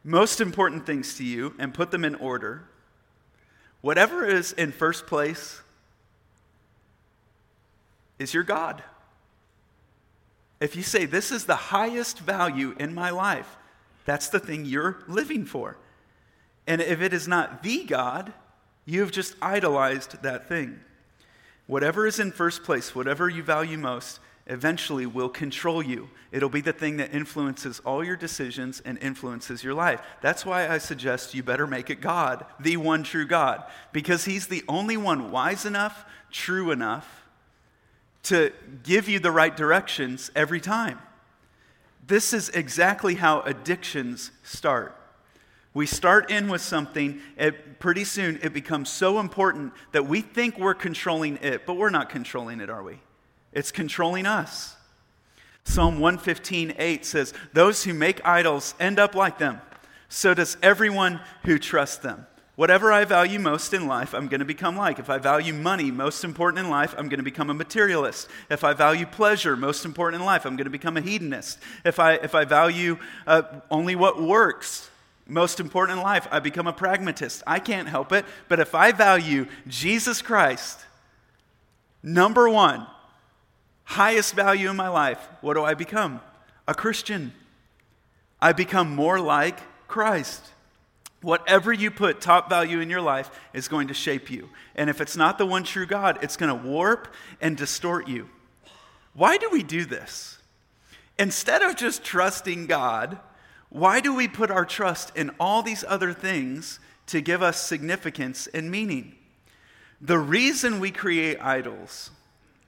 most 0.04 0.40
important 0.40 0.86
things 0.86 1.18
to 1.18 1.22
you 1.22 1.54
and 1.58 1.74
put 1.74 1.90
them 1.90 2.02
in 2.02 2.14
order, 2.14 2.64
whatever 3.82 4.24
is 4.24 4.52
in 4.52 4.72
first 4.72 5.06
place 5.06 5.60
is 8.18 8.32
your 8.32 8.42
God. 8.42 8.82
If 10.60 10.76
you 10.76 10.82
say, 10.82 11.06
This 11.06 11.32
is 11.32 11.46
the 11.46 11.56
highest 11.56 12.18
value 12.18 12.74
in 12.78 12.94
my 12.94 13.10
life, 13.10 13.56
that's 14.04 14.28
the 14.28 14.40
thing 14.40 14.64
you're 14.64 15.02
living 15.08 15.44
for. 15.44 15.76
And 16.66 16.80
if 16.80 17.00
it 17.00 17.12
is 17.12 17.26
not 17.26 17.62
the 17.62 17.84
God, 17.84 18.32
you 18.84 19.00
have 19.00 19.10
just 19.10 19.34
idolized 19.40 20.22
that 20.22 20.48
thing. 20.48 20.80
Whatever 21.66 22.06
is 22.06 22.18
in 22.18 22.32
first 22.32 22.64
place, 22.64 22.94
whatever 22.94 23.28
you 23.28 23.42
value 23.42 23.78
most, 23.78 24.20
eventually 24.46 25.06
will 25.06 25.28
control 25.28 25.82
you. 25.82 26.10
It'll 26.32 26.48
be 26.48 26.60
the 26.60 26.72
thing 26.72 26.96
that 26.96 27.14
influences 27.14 27.80
all 27.80 28.04
your 28.04 28.16
decisions 28.16 28.80
and 28.84 28.98
influences 28.98 29.62
your 29.62 29.74
life. 29.74 30.00
That's 30.20 30.44
why 30.44 30.68
I 30.68 30.78
suggest 30.78 31.34
you 31.34 31.42
better 31.42 31.66
make 31.66 31.88
it 31.88 32.00
God, 32.00 32.44
the 32.58 32.76
one 32.76 33.04
true 33.04 33.26
God, 33.26 33.64
because 33.92 34.24
He's 34.24 34.48
the 34.48 34.64
only 34.68 34.96
one 34.96 35.30
wise 35.30 35.64
enough, 35.64 36.04
true 36.30 36.70
enough 36.72 37.19
to 38.24 38.52
give 38.82 39.08
you 39.08 39.18
the 39.18 39.30
right 39.30 39.56
directions 39.56 40.30
every 40.34 40.60
time. 40.60 40.98
This 42.06 42.32
is 42.32 42.48
exactly 42.50 43.14
how 43.14 43.40
addictions 43.42 44.30
start. 44.42 44.96
We 45.72 45.86
start 45.86 46.30
in 46.30 46.48
with 46.48 46.60
something, 46.60 47.20
it, 47.36 47.78
pretty 47.78 48.04
soon 48.04 48.40
it 48.42 48.52
becomes 48.52 48.90
so 48.90 49.20
important 49.20 49.72
that 49.92 50.06
we 50.06 50.20
think 50.20 50.58
we're 50.58 50.74
controlling 50.74 51.36
it, 51.36 51.64
but 51.66 51.74
we're 51.74 51.90
not 51.90 52.10
controlling 52.10 52.60
it, 52.60 52.68
are 52.68 52.82
we? 52.82 52.98
It's 53.52 53.70
controlling 53.70 54.26
us. 54.26 54.76
Psalm 55.64 56.00
115, 56.00 56.74
8 56.76 57.06
says, 57.06 57.32
Those 57.52 57.84
who 57.84 57.94
make 57.94 58.26
idols 58.26 58.74
end 58.80 58.98
up 58.98 59.14
like 59.14 59.38
them. 59.38 59.60
So 60.08 60.34
does 60.34 60.56
everyone 60.62 61.20
who 61.44 61.58
trusts 61.58 61.98
them. 61.98 62.26
Whatever 62.60 62.92
I 62.92 63.06
value 63.06 63.38
most 63.38 63.72
in 63.72 63.86
life, 63.86 64.12
I'm 64.12 64.28
going 64.28 64.40
to 64.40 64.44
become 64.44 64.76
like. 64.76 64.98
If 64.98 65.08
I 65.08 65.16
value 65.16 65.54
money 65.54 65.90
most 65.90 66.24
important 66.24 66.62
in 66.62 66.70
life, 66.70 66.94
I'm 66.98 67.08
going 67.08 67.16
to 67.16 67.24
become 67.24 67.48
a 67.48 67.54
materialist. 67.54 68.28
If 68.50 68.64
I 68.64 68.74
value 68.74 69.06
pleasure 69.06 69.56
most 69.56 69.86
important 69.86 70.20
in 70.20 70.26
life, 70.26 70.44
I'm 70.44 70.56
going 70.56 70.66
to 70.66 70.70
become 70.70 70.98
a 70.98 71.00
hedonist. 71.00 71.58
If 71.86 71.98
I, 71.98 72.16
if 72.16 72.34
I 72.34 72.44
value 72.44 72.98
uh, 73.26 73.44
only 73.70 73.96
what 73.96 74.20
works 74.20 74.90
most 75.26 75.58
important 75.58 75.96
in 75.96 76.04
life, 76.04 76.28
I 76.30 76.38
become 76.38 76.66
a 76.66 76.72
pragmatist. 76.74 77.42
I 77.46 77.60
can't 77.60 77.88
help 77.88 78.12
it. 78.12 78.26
But 78.46 78.60
if 78.60 78.74
I 78.74 78.92
value 78.92 79.46
Jesus 79.66 80.20
Christ, 80.20 80.80
number 82.02 82.46
one, 82.46 82.86
highest 83.84 84.34
value 84.34 84.68
in 84.68 84.76
my 84.76 84.88
life, 84.88 85.26
what 85.40 85.54
do 85.54 85.64
I 85.64 85.72
become? 85.72 86.20
A 86.68 86.74
Christian. 86.74 87.32
I 88.38 88.52
become 88.52 88.94
more 88.94 89.18
like 89.18 89.60
Christ. 89.88 90.42
Whatever 91.22 91.72
you 91.72 91.90
put 91.90 92.20
top 92.20 92.48
value 92.48 92.80
in 92.80 92.88
your 92.88 93.02
life 93.02 93.30
is 93.52 93.68
going 93.68 93.88
to 93.88 93.94
shape 93.94 94.30
you. 94.30 94.48
And 94.74 94.88
if 94.88 95.00
it's 95.00 95.16
not 95.16 95.36
the 95.36 95.46
one 95.46 95.64
true 95.64 95.86
God, 95.86 96.18
it's 96.22 96.36
going 96.36 96.48
to 96.48 96.68
warp 96.68 97.08
and 97.40 97.56
distort 97.56 98.08
you. 98.08 98.30
Why 99.12 99.36
do 99.36 99.50
we 99.50 99.62
do 99.62 99.84
this? 99.84 100.38
Instead 101.18 101.60
of 101.60 101.76
just 101.76 102.02
trusting 102.02 102.66
God, 102.66 103.18
why 103.68 104.00
do 104.00 104.14
we 104.14 104.28
put 104.28 104.50
our 104.50 104.64
trust 104.64 105.14
in 105.14 105.30
all 105.38 105.62
these 105.62 105.84
other 105.86 106.12
things 106.12 106.80
to 107.06 107.20
give 107.20 107.42
us 107.42 107.60
significance 107.60 108.46
and 108.48 108.70
meaning? 108.70 109.14
The 110.00 110.18
reason 110.18 110.80
we 110.80 110.90
create 110.90 111.38
idols 111.40 112.10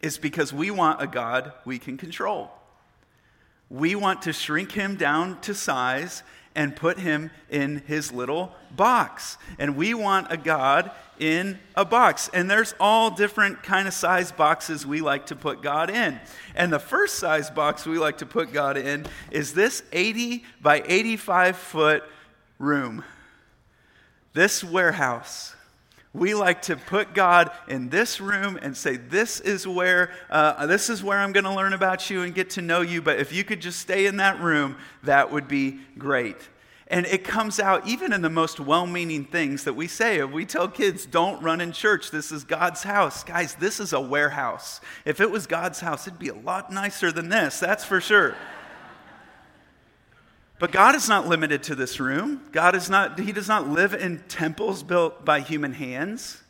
is 0.03 0.19
because 0.19 0.53
we 0.53 0.71
want 0.71 1.01
a 1.01 1.07
God 1.07 1.53
we 1.65 1.79
can 1.79 1.97
control. 1.97 2.51
We 3.71 3.95
want 3.95 4.23
to 4.23 4.35
shrink 4.35 4.73
him 4.73 4.97
down 4.97 5.41
to 5.43 5.55
size 5.55 6.23
and 6.55 6.77
put 6.77 6.99
him 6.99 7.31
in 7.51 7.83
his 7.87 8.13
little 8.13 8.53
box. 8.75 9.39
And 9.59 9.77
we 9.77 9.95
want 9.95 10.31
a 10.31 10.37
God 10.37 10.91
in 11.19 11.59
a 11.77 11.85
box. 11.85 12.29
And 12.33 12.51
there's 12.51 12.75
all 12.81 13.11
different 13.11 13.63
kind 13.63 13.87
of 13.87 13.95
size 13.95 14.33
boxes 14.33 14.87
we 14.87 15.01
like 15.01 15.27
to 15.27 15.37
put 15.37 15.63
God 15.63 15.91
in. 15.91 16.21
And 16.55 16.73
the 16.73 16.79
first 16.79 17.17
size 17.17 17.51
box 17.51 17.87
we 17.87 17.99
like 17.99 18.19
to 18.19 18.27
put 18.27 18.53
God 18.53 18.77
in 18.77 19.07
is 19.31 19.55
this 19.55 19.83
80 19.93 20.45
by 20.61 20.83
85 20.85 21.57
foot 21.57 22.03
room. 22.59 23.05
This 24.33 24.65
warehouse. 24.65 25.55
We 26.15 26.35
like 26.35 26.63
to 26.63 26.77
put 26.77 27.15
God 27.15 27.51
in 27.69 27.89
this 27.89 28.21
room 28.21 28.59
and 28.61 28.77
say, 28.77 28.97
"This 28.97 29.41
is 29.41 29.67
where 29.67 30.11
uh, 30.29 30.67
this 30.67 30.91
is 30.91 31.03
where 31.03 31.19
I'm 31.19 31.33
going 31.33 31.45
to 31.45 31.55
learn 31.55 31.73
about 31.73 32.11
you 32.11 32.23
and 32.23 32.35
get 32.35 32.51
to 32.51 32.63
know 32.63 32.83
you." 32.83 33.01
But 33.01 33.19
if 33.19 33.33
you 33.33 33.45
could 33.45 33.63
just 33.63 33.79
stay 33.79 34.05
in 34.07 34.19
that 34.19 34.41
room, 34.41 34.77
that 35.05 35.33
would 35.33 35.49
be 35.49 35.81
great. 35.97 36.37
And 36.89 37.07
it 37.07 37.25
comes 37.25 37.59
out 37.59 37.89
even 37.89 38.13
in 38.13 38.21
the 38.21 38.29
most 38.29 38.61
well 38.61 38.87
meaning 38.87 39.25
things 39.25 39.65
that 39.65 39.73
we 39.73 39.89
say. 39.89 40.19
If 40.19 40.31
We 40.31 40.45
tell 40.45 40.69
kids, 40.69 41.07
don't 41.07 41.43
run 41.43 41.63
in 41.63 41.73
church. 41.73 42.11
This 42.11 42.31
is 42.31 42.45
God's 42.45 42.83
house. 42.83 43.25
Guys, 43.25 43.55
this 43.55 43.81
is 43.81 43.95
a 43.95 44.01
warehouse. 44.01 44.83
If 45.07 45.19
it 45.19 45.31
was 45.31 45.47
God's 45.47 45.81
house, 45.81 46.07
it'd 46.07 46.19
be 46.19 46.29
a 46.29 46.35
lot 46.35 46.71
nicer 46.71 47.11
than 47.11 47.31
this, 47.31 47.59
that's 47.59 47.87
for 47.87 48.03
sure. 48.03 48.37
But 50.63 50.71
God 50.71 50.95
is 50.95 51.09
not 51.09 51.27
limited 51.27 51.65
to 51.65 51.75
this 51.75 51.99
room. 51.99 52.41
God 52.53 52.77
is 52.77 52.89
not, 52.89 53.19
He 53.19 53.33
does 53.33 53.49
not 53.49 53.69
live 53.69 53.95
in 53.95 54.21
temples 54.29 54.85
built 54.85 55.25
by 55.25 55.41
human 55.41 55.73
hands. 55.73 56.41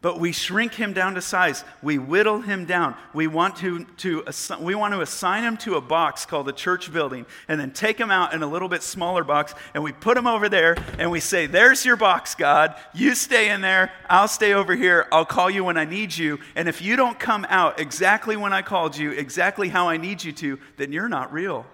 But 0.00 0.20
we 0.20 0.30
shrink 0.30 0.74
him 0.74 0.92
down 0.92 1.16
to 1.16 1.20
size. 1.20 1.64
We 1.82 1.98
whittle 1.98 2.40
him 2.40 2.66
down. 2.66 2.94
We 3.12 3.26
want 3.26 3.56
to, 3.56 3.84
to, 3.96 4.24
we 4.60 4.76
want 4.76 4.94
to 4.94 5.00
assign 5.00 5.42
him 5.42 5.56
to 5.56 5.74
a 5.74 5.80
box 5.80 6.24
called 6.24 6.46
the 6.46 6.52
church 6.52 6.92
building 6.92 7.26
and 7.48 7.58
then 7.58 7.72
take 7.72 7.98
him 7.98 8.12
out 8.12 8.32
in 8.32 8.44
a 8.44 8.46
little 8.46 8.68
bit 8.68 8.84
smaller 8.84 9.24
box 9.24 9.56
and 9.74 9.82
we 9.82 9.90
put 9.90 10.16
him 10.16 10.28
over 10.28 10.48
there 10.48 10.76
and 11.00 11.10
we 11.10 11.18
say, 11.18 11.46
There's 11.46 11.84
your 11.84 11.96
box, 11.96 12.36
God. 12.36 12.76
You 12.94 13.16
stay 13.16 13.50
in 13.50 13.60
there. 13.60 13.90
I'll 14.08 14.28
stay 14.28 14.52
over 14.52 14.76
here. 14.76 15.08
I'll 15.10 15.26
call 15.26 15.50
you 15.50 15.64
when 15.64 15.76
I 15.76 15.84
need 15.84 16.16
you. 16.16 16.38
And 16.54 16.68
if 16.68 16.80
you 16.80 16.94
don't 16.94 17.18
come 17.18 17.44
out 17.48 17.80
exactly 17.80 18.36
when 18.36 18.52
I 18.52 18.62
called 18.62 18.96
you, 18.96 19.10
exactly 19.10 19.68
how 19.68 19.88
I 19.88 19.96
need 19.96 20.22
you 20.22 20.30
to, 20.30 20.60
then 20.76 20.92
you're 20.92 21.08
not 21.08 21.32
real. 21.32 21.66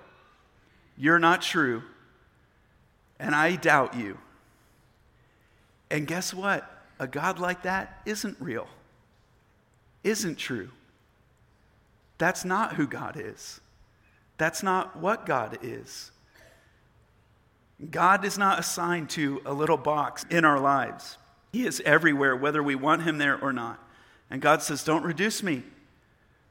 You're 0.99 1.21
not 1.21 1.43
true. 1.43 1.83
And 3.19 3.35
I 3.35 3.57
doubt 3.57 3.97
you. 3.97 4.19
And 5.91 6.07
guess 6.07 6.35
what? 6.35 6.71
A 6.99 7.07
God 7.07 7.39
like 7.39 7.63
that 7.63 8.03
isn't 8.05 8.37
real, 8.41 8.67
isn't 10.03 10.37
true. 10.37 10.71
That's 12.19 12.45
not 12.45 12.75
who 12.75 12.87
God 12.89 13.17
is. 13.17 13.61
That's 14.37 14.63
not 14.63 14.97
what 14.97 15.25
God 15.25 15.59
is. 15.63 16.11
God 17.91 18.25
is 18.25 18.37
not 18.37 18.59
assigned 18.59 19.11
to 19.11 19.41
a 19.47 19.53
little 19.53 19.77
box 19.77 20.27
in 20.31 20.45
our 20.45 20.59
lives. 20.59 21.17
He 21.53 21.65
is 21.65 21.81
everywhere, 21.85 22.35
whether 22.37 22.63
we 22.63 22.75
want 22.75 23.05
Him 23.05 23.19
there 23.19 23.41
or 23.41 23.53
not. 23.53 23.79
And 24.31 24.43
God 24.43 24.63
says, 24.63 24.83
Don't 24.83 25.05
reduce 25.05 25.43
me. 25.45 25.63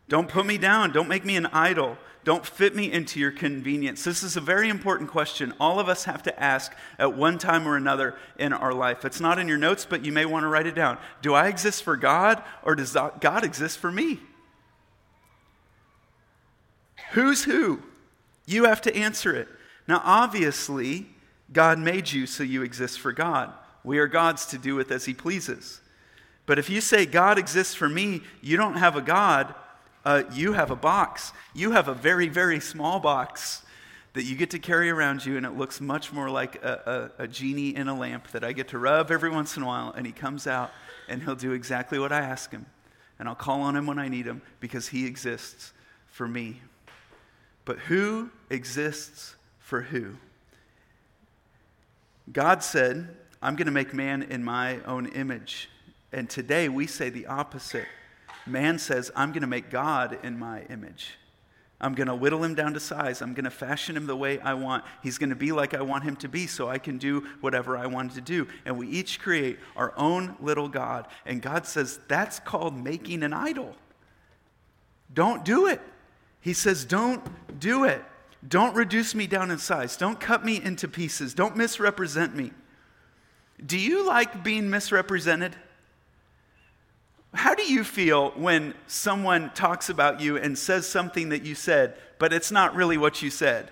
Don't 0.09 0.29
put 0.29 0.45
me 0.45 0.57
down. 0.57 0.91
Don't 0.91 1.07
make 1.07 1.25
me 1.25 1.35
an 1.35 1.47
idol. 1.47 1.97
Don't 2.23 2.45
fit 2.45 2.75
me 2.75 2.91
into 2.91 3.19
your 3.19 3.31
convenience. 3.31 4.03
This 4.03 4.21
is 4.21 4.35
a 4.35 4.41
very 4.41 4.67
important 4.67 5.09
question 5.09 5.53
all 5.61 5.79
of 5.79 5.87
us 5.87 6.03
have 6.03 6.23
to 6.23 6.43
ask 6.43 6.73
at 6.99 7.15
one 7.15 7.37
time 7.37 7.65
or 7.65 7.77
another 7.77 8.15
in 8.37 8.51
our 8.51 8.73
life. 8.73 9.05
It's 9.05 9.21
not 9.21 9.39
in 9.39 9.47
your 9.47 9.57
notes, 9.57 9.85
but 9.85 10.03
you 10.03 10.11
may 10.11 10.25
want 10.25 10.43
to 10.43 10.49
write 10.49 10.67
it 10.67 10.75
down. 10.75 10.97
Do 11.21 11.33
I 11.33 11.47
exist 11.47 11.83
for 11.83 11.95
God 11.95 12.43
or 12.63 12.75
does 12.75 12.97
God 13.21 13.45
exist 13.45 13.79
for 13.79 13.91
me? 13.91 14.19
Who's 17.11 17.45
who? 17.45 17.81
You 18.45 18.65
have 18.65 18.81
to 18.81 18.95
answer 18.95 19.33
it. 19.33 19.47
Now, 19.87 20.01
obviously, 20.03 21.07
God 21.53 21.79
made 21.79 22.11
you 22.11 22.25
so 22.25 22.43
you 22.43 22.61
exist 22.61 22.99
for 22.99 23.13
God. 23.13 23.53
We 23.85 23.99
are 23.99 24.07
God's 24.07 24.45
to 24.47 24.57
do 24.57 24.75
with 24.75 24.91
as 24.91 25.05
He 25.05 25.13
pleases. 25.13 25.79
But 26.45 26.59
if 26.59 26.69
you 26.69 26.81
say 26.81 27.05
God 27.05 27.37
exists 27.37 27.73
for 27.73 27.87
me, 27.87 28.21
you 28.41 28.57
don't 28.57 28.75
have 28.75 28.97
a 28.97 29.01
God 29.01 29.55
uh, 30.07 30.23
you 30.31 30.53
have 30.53 30.71
a 30.71 30.75
box. 30.75 31.33
You 31.53 31.71
have 31.71 31.89
a 31.89 31.93
very, 31.93 32.29
very 32.29 32.61
small 32.61 33.01
box 33.01 33.61
that 34.13 34.23
you 34.23 34.37
get 34.37 34.51
to 34.51 34.59
carry 34.59 34.89
around 34.89 35.25
you, 35.25 35.35
and 35.35 35.45
it 35.45 35.57
looks 35.57 35.81
much 35.81 36.13
more 36.13 36.29
like 36.29 36.63
a, 36.63 37.11
a, 37.19 37.23
a, 37.23 37.27
genie 37.27 37.75
in 37.75 37.89
a 37.89 37.93
lamp 37.93 38.31
that 38.31 38.41
I 38.41 38.53
get 38.53 38.69
to 38.69 38.79
rub 38.79 39.11
every 39.11 39.29
once 39.29 39.57
in 39.57 39.63
a 39.63 39.65
while, 39.65 39.91
and 39.91 40.05
he 40.05 40.13
comes 40.13 40.47
out 40.47 40.71
and 41.09 41.21
he'll 41.21 41.35
do 41.35 41.51
exactly 41.51 41.99
what 41.99 42.13
I 42.13 42.21
ask 42.21 42.51
him. 42.51 42.67
And 43.19 43.27
I'll 43.27 43.35
call 43.35 43.59
on 43.59 43.75
him 43.75 43.85
when 43.85 43.99
I 43.99 44.07
need 44.07 44.25
him 44.25 44.41
because 44.61 44.87
he 44.87 45.05
exists 45.05 45.73
for 46.07 46.25
me. 46.25 46.61
But 47.65 47.77
who 47.79 48.31
exists 48.49 49.35
for 49.59 49.81
who? 49.81 50.13
God 52.31 52.63
said, 52.63 53.09
I'm 53.41 53.57
going 53.57 53.65
to 53.65 53.73
make 53.73 53.93
man 53.93 54.23
in 54.23 54.41
my 54.41 54.79
own 54.85 55.07
image. 55.07 55.69
And 56.13 56.29
today 56.29 56.69
we 56.69 56.87
say 56.87 57.09
the 57.09 57.25
opposite. 57.25 57.87
Man 58.47 58.79
says, 58.79 59.11
I'm 59.15 59.31
going 59.31 59.41
to 59.41 59.47
make 59.47 59.69
God 59.69 60.19
in 60.23 60.37
my 60.37 60.61
image. 60.63 61.17
I'm 61.79 61.93
going 61.93 62.07
to 62.07 62.15
whittle 62.15 62.43
him 62.43 62.55
down 62.55 62.73
to 62.73 62.79
size. 62.79 63.21
I'm 63.21 63.33
going 63.33 63.45
to 63.45 63.51
fashion 63.51 63.95
him 63.95 64.07
the 64.07 64.15
way 64.15 64.39
I 64.39 64.55
want. 64.55 64.83
He's 65.03 65.19
going 65.19 65.29
to 65.29 65.35
be 65.35 65.51
like 65.51 65.75
I 65.75 65.81
want 65.81 66.03
him 66.03 66.15
to 66.17 66.27
be 66.27 66.47
so 66.47 66.67
I 66.67 66.79
can 66.79 66.97
do 66.97 67.27
whatever 67.39 67.77
I 67.77 67.85
want 67.85 68.13
to 68.13 68.21
do. 68.21 68.47
And 68.65 68.79
we 68.79 68.87
each 68.87 69.19
create 69.19 69.59
our 69.75 69.93
own 69.95 70.35
little 70.41 70.69
God. 70.69 71.07
And 71.25 71.39
God 71.41 71.67
says 71.67 71.99
that's 72.07 72.39
called 72.39 72.75
making 72.75 73.21
an 73.21 73.31
idol. 73.31 73.75
Don't 75.13 75.45
do 75.45 75.67
it. 75.67 75.81
He 76.41 76.53
says, 76.53 76.83
don't 76.83 77.23
do 77.59 77.83
it. 77.83 78.03
Don't 78.47 78.75
reduce 78.75 79.13
me 79.13 79.27
down 79.27 79.51
in 79.51 79.57
size. 79.57 79.97
Don't 79.97 80.19
cut 80.19 80.43
me 80.43 80.61
into 80.61 80.87
pieces. 80.87 81.33
Don't 81.33 81.55
misrepresent 81.55 82.35
me. 82.35 82.51
Do 83.63 83.77
you 83.77 84.05
like 84.05 84.43
being 84.43 84.69
misrepresented? 84.69 85.55
How 87.37 87.53
do 87.53 87.61
you 87.61 87.83
feel 87.83 88.31
when 88.31 88.73
someone 88.87 89.51
talks 89.53 89.89
about 89.89 90.19
you 90.21 90.37
and 90.37 90.57
says 90.57 90.87
something 90.87 91.29
that 91.29 91.43
you 91.43 91.53
said, 91.53 91.95
but 92.17 92.33
it's 92.33 92.51
not 92.51 92.73
really 92.73 92.97
what 92.97 93.21
you 93.21 93.29
said? 93.29 93.69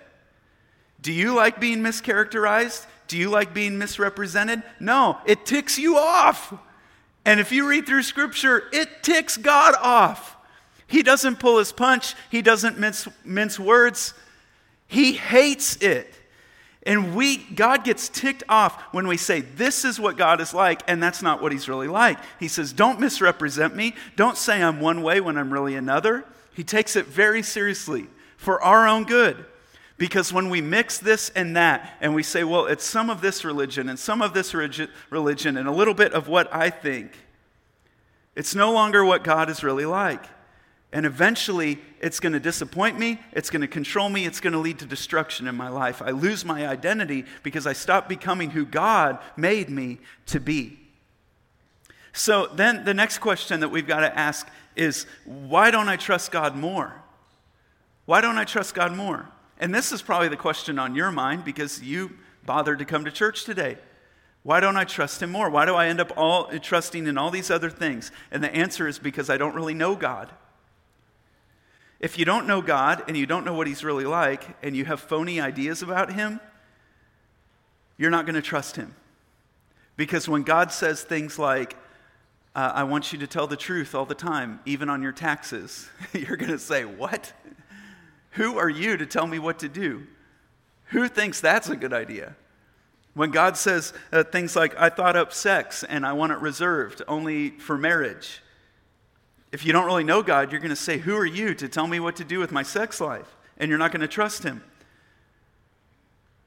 Do 1.00 1.12
you 1.12 1.34
like 1.34 1.58
being 1.58 1.78
mischaracterized? 1.78 2.86
Do 3.08 3.18
you 3.18 3.28
like 3.28 3.52
being 3.52 3.76
misrepresented? 3.76 4.62
No, 4.78 5.18
it 5.26 5.46
ticks 5.46 5.80
you 5.80 5.96
off. 5.98 6.54
And 7.24 7.40
if 7.40 7.50
you 7.50 7.68
read 7.68 7.86
through 7.86 8.04
scripture, 8.04 8.68
it 8.72 9.02
ticks 9.02 9.36
God 9.36 9.74
off. 9.82 10.36
He 10.86 11.02
doesn't 11.02 11.40
pull 11.40 11.58
his 11.58 11.72
punch, 11.72 12.14
he 12.30 12.42
doesn't 12.42 12.78
mince, 12.78 13.08
mince 13.24 13.58
words. 13.58 14.14
He 14.86 15.14
hates 15.14 15.74
it. 15.82 16.14
And 16.86 17.16
we, 17.16 17.38
God 17.38 17.82
gets 17.82 18.08
ticked 18.08 18.44
off 18.48 18.80
when 18.92 19.08
we 19.08 19.16
say, 19.16 19.40
This 19.40 19.84
is 19.84 19.98
what 19.98 20.16
God 20.16 20.40
is 20.40 20.54
like, 20.54 20.82
and 20.86 21.02
that's 21.02 21.20
not 21.20 21.42
what 21.42 21.50
He's 21.50 21.68
really 21.68 21.88
like. 21.88 22.18
He 22.38 22.46
says, 22.46 22.72
Don't 22.72 23.00
misrepresent 23.00 23.74
me. 23.74 23.94
Don't 24.14 24.38
say 24.38 24.62
I'm 24.62 24.80
one 24.80 25.02
way 25.02 25.20
when 25.20 25.36
I'm 25.36 25.52
really 25.52 25.74
another. 25.74 26.24
He 26.54 26.62
takes 26.62 26.94
it 26.94 27.06
very 27.06 27.42
seriously 27.42 28.06
for 28.36 28.62
our 28.62 28.86
own 28.86 29.02
good. 29.02 29.44
Because 29.98 30.32
when 30.32 30.48
we 30.48 30.60
mix 30.60 30.98
this 30.98 31.30
and 31.30 31.56
that, 31.56 31.96
and 32.00 32.14
we 32.14 32.22
say, 32.22 32.44
Well, 32.44 32.66
it's 32.66 32.84
some 32.84 33.10
of 33.10 33.20
this 33.20 33.44
religion 33.44 33.88
and 33.88 33.98
some 33.98 34.22
of 34.22 34.32
this 34.32 34.54
religion 34.54 35.56
and 35.56 35.66
a 35.66 35.72
little 35.72 35.94
bit 35.94 36.12
of 36.12 36.28
what 36.28 36.54
I 36.54 36.70
think, 36.70 37.10
it's 38.36 38.54
no 38.54 38.72
longer 38.72 39.04
what 39.04 39.24
God 39.24 39.50
is 39.50 39.64
really 39.64 39.86
like. 39.86 40.22
And 40.92 41.04
eventually, 41.04 41.78
it's 42.00 42.20
going 42.20 42.32
to 42.32 42.40
disappoint 42.40 42.98
me, 42.98 43.20
it's 43.32 43.50
going 43.50 43.60
to 43.60 43.68
control 43.68 44.08
me, 44.08 44.24
it's 44.24 44.40
going 44.40 44.52
to 44.52 44.58
lead 44.58 44.78
to 44.78 44.86
destruction 44.86 45.48
in 45.48 45.56
my 45.56 45.68
life. 45.68 46.00
I 46.00 46.10
lose 46.10 46.44
my 46.44 46.66
identity 46.66 47.24
because 47.42 47.66
I 47.66 47.72
stop 47.72 48.08
becoming 48.08 48.50
who 48.50 48.64
God 48.64 49.18
made 49.36 49.68
me 49.68 49.98
to 50.26 50.40
be. 50.40 50.78
So 52.12 52.46
then 52.46 52.84
the 52.84 52.94
next 52.94 53.18
question 53.18 53.60
that 53.60 53.68
we've 53.68 53.86
got 53.86 54.00
to 54.00 54.18
ask 54.18 54.48
is 54.74 55.06
why 55.24 55.70
don't 55.70 55.88
I 55.88 55.96
trust 55.96 56.30
God 56.30 56.56
more? 56.56 56.94
Why 58.06 58.20
don't 58.20 58.38
I 58.38 58.44
trust 58.44 58.74
God 58.74 58.94
more? 58.94 59.28
And 59.58 59.74
this 59.74 59.92
is 59.92 60.00
probably 60.00 60.28
the 60.28 60.36
question 60.36 60.78
on 60.78 60.94
your 60.94 61.10
mind 61.10 61.44
because 61.44 61.82
you 61.82 62.12
bothered 62.44 62.78
to 62.78 62.84
come 62.84 63.04
to 63.04 63.10
church 63.10 63.44
today. 63.44 63.76
Why 64.44 64.60
don't 64.60 64.76
I 64.76 64.84
trust 64.84 65.22
him 65.22 65.30
more? 65.30 65.50
Why 65.50 65.66
do 65.66 65.74
I 65.74 65.88
end 65.88 66.00
up 66.00 66.12
all 66.16 66.46
trusting 66.60 67.06
in 67.06 67.18
all 67.18 67.30
these 67.30 67.50
other 67.50 67.68
things? 67.68 68.12
And 68.30 68.44
the 68.44 68.54
answer 68.54 68.86
is 68.86 68.98
because 68.98 69.28
I 69.28 69.36
don't 69.36 69.56
really 69.56 69.74
know 69.74 69.96
God. 69.96 70.30
If 72.06 72.20
you 72.20 72.24
don't 72.24 72.46
know 72.46 72.62
God 72.62 73.02
and 73.08 73.16
you 73.16 73.26
don't 73.26 73.44
know 73.44 73.54
what 73.54 73.66
He's 73.66 73.82
really 73.82 74.04
like 74.04 74.44
and 74.62 74.76
you 74.76 74.84
have 74.84 75.00
phony 75.00 75.40
ideas 75.40 75.82
about 75.82 76.12
Him, 76.12 76.38
you're 77.96 78.12
not 78.12 78.26
going 78.26 78.36
to 78.36 78.42
trust 78.42 78.76
Him. 78.76 78.94
Because 79.96 80.28
when 80.28 80.44
God 80.44 80.70
says 80.70 81.02
things 81.02 81.36
like, 81.36 81.74
uh, 82.54 82.70
I 82.76 82.84
want 82.84 83.12
you 83.12 83.18
to 83.18 83.26
tell 83.26 83.48
the 83.48 83.56
truth 83.56 83.92
all 83.92 84.04
the 84.04 84.14
time, 84.14 84.60
even 84.64 84.88
on 84.88 85.02
your 85.02 85.10
taxes, 85.10 85.88
you're 86.12 86.36
going 86.36 86.52
to 86.52 86.60
say, 86.60 86.84
What? 86.84 87.32
Who 88.34 88.56
are 88.56 88.70
you 88.70 88.96
to 88.98 89.06
tell 89.06 89.26
me 89.26 89.40
what 89.40 89.58
to 89.58 89.68
do? 89.68 90.06
Who 90.90 91.08
thinks 91.08 91.40
that's 91.40 91.70
a 91.70 91.76
good 91.76 91.92
idea? 91.92 92.36
When 93.14 93.32
God 93.32 93.56
says 93.56 93.92
uh, 94.12 94.22
things 94.22 94.54
like, 94.54 94.76
I 94.78 94.90
thought 94.90 95.16
up 95.16 95.32
sex 95.32 95.82
and 95.82 96.06
I 96.06 96.12
want 96.12 96.30
it 96.30 96.38
reserved 96.38 97.02
only 97.08 97.58
for 97.58 97.76
marriage, 97.76 98.42
if 99.52 99.64
you 99.64 99.72
don't 99.72 99.86
really 99.86 100.04
know 100.04 100.22
God, 100.22 100.50
you're 100.50 100.60
going 100.60 100.70
to 100.70 100.76
say, 100.76 100.98
Who 100.98 101.16
are 101.16 101.26
you 101.26 101.54
to 101.54 101.68
tell 101.68 101.86
me 101.86 102.00
what 102.00 102.16
to 102.16 102.24
do 102.24 102.38
with 102.38 102.52
my 102.52 102.62
sex 102.62 103.00
life? 103.00 103.36
And 103.58 103.68
you're 103.68 103.78
not 103.78 103.92
going 103.92 104.00
to 104.00 104.08
trust 104.08 104.42
Him. 104.42 104.62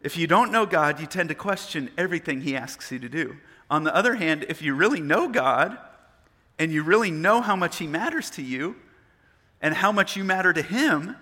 If 0.01 0.17
you 0.17 0.27
don't 0.27 0.51
know 0.51 0.65
God, 0.65 0.99
you 0.99 1.07
tend 1.07 1.29
to 1.29 1.35
question 1.35 1.89
everything 1.97 2.41
He 2.41 2.55
asks 2.55 2.91
you 2.91 2.99
to 2.99 3.09
do. 3.09 3.37
On 3.69 3.83
the 3.83 3.95
other 3.95 4.15
hand, 4.15 4.45
if 4.49 4.61
you 4.61 4.73
really 4.73 5.01
know 5.01 5.27
God 5.27 5.77
and 6.57 6.71
you 6.71 6.83
really 6.83 7.11
know 7.11 7.41
how 7.41 7.55
much 7.55 7.77
He 7.77 7.87
matters 7.87 8.29
to 8.31 8.41
you 8.41 8.75
and 9.61 9.73
how 9.73 9.91
much 9.91 10.15
you 10.15 10.23
matter 10.23 10.53
to 10.53 10.61
Him, 10.61 11.15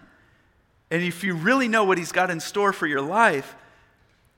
and 0.89 1.03
if 1.03 1.23
you 1.23 1.35
really 1.35 1.67
know 1.67 1.83
what 1.83 1.97
He's 1.97 2.11
got 2.11 2.29
in 2.29 2.39
store 2.39 2.73
for 2.73 2.87
your 2.87 3.01
life, 3.01 3.55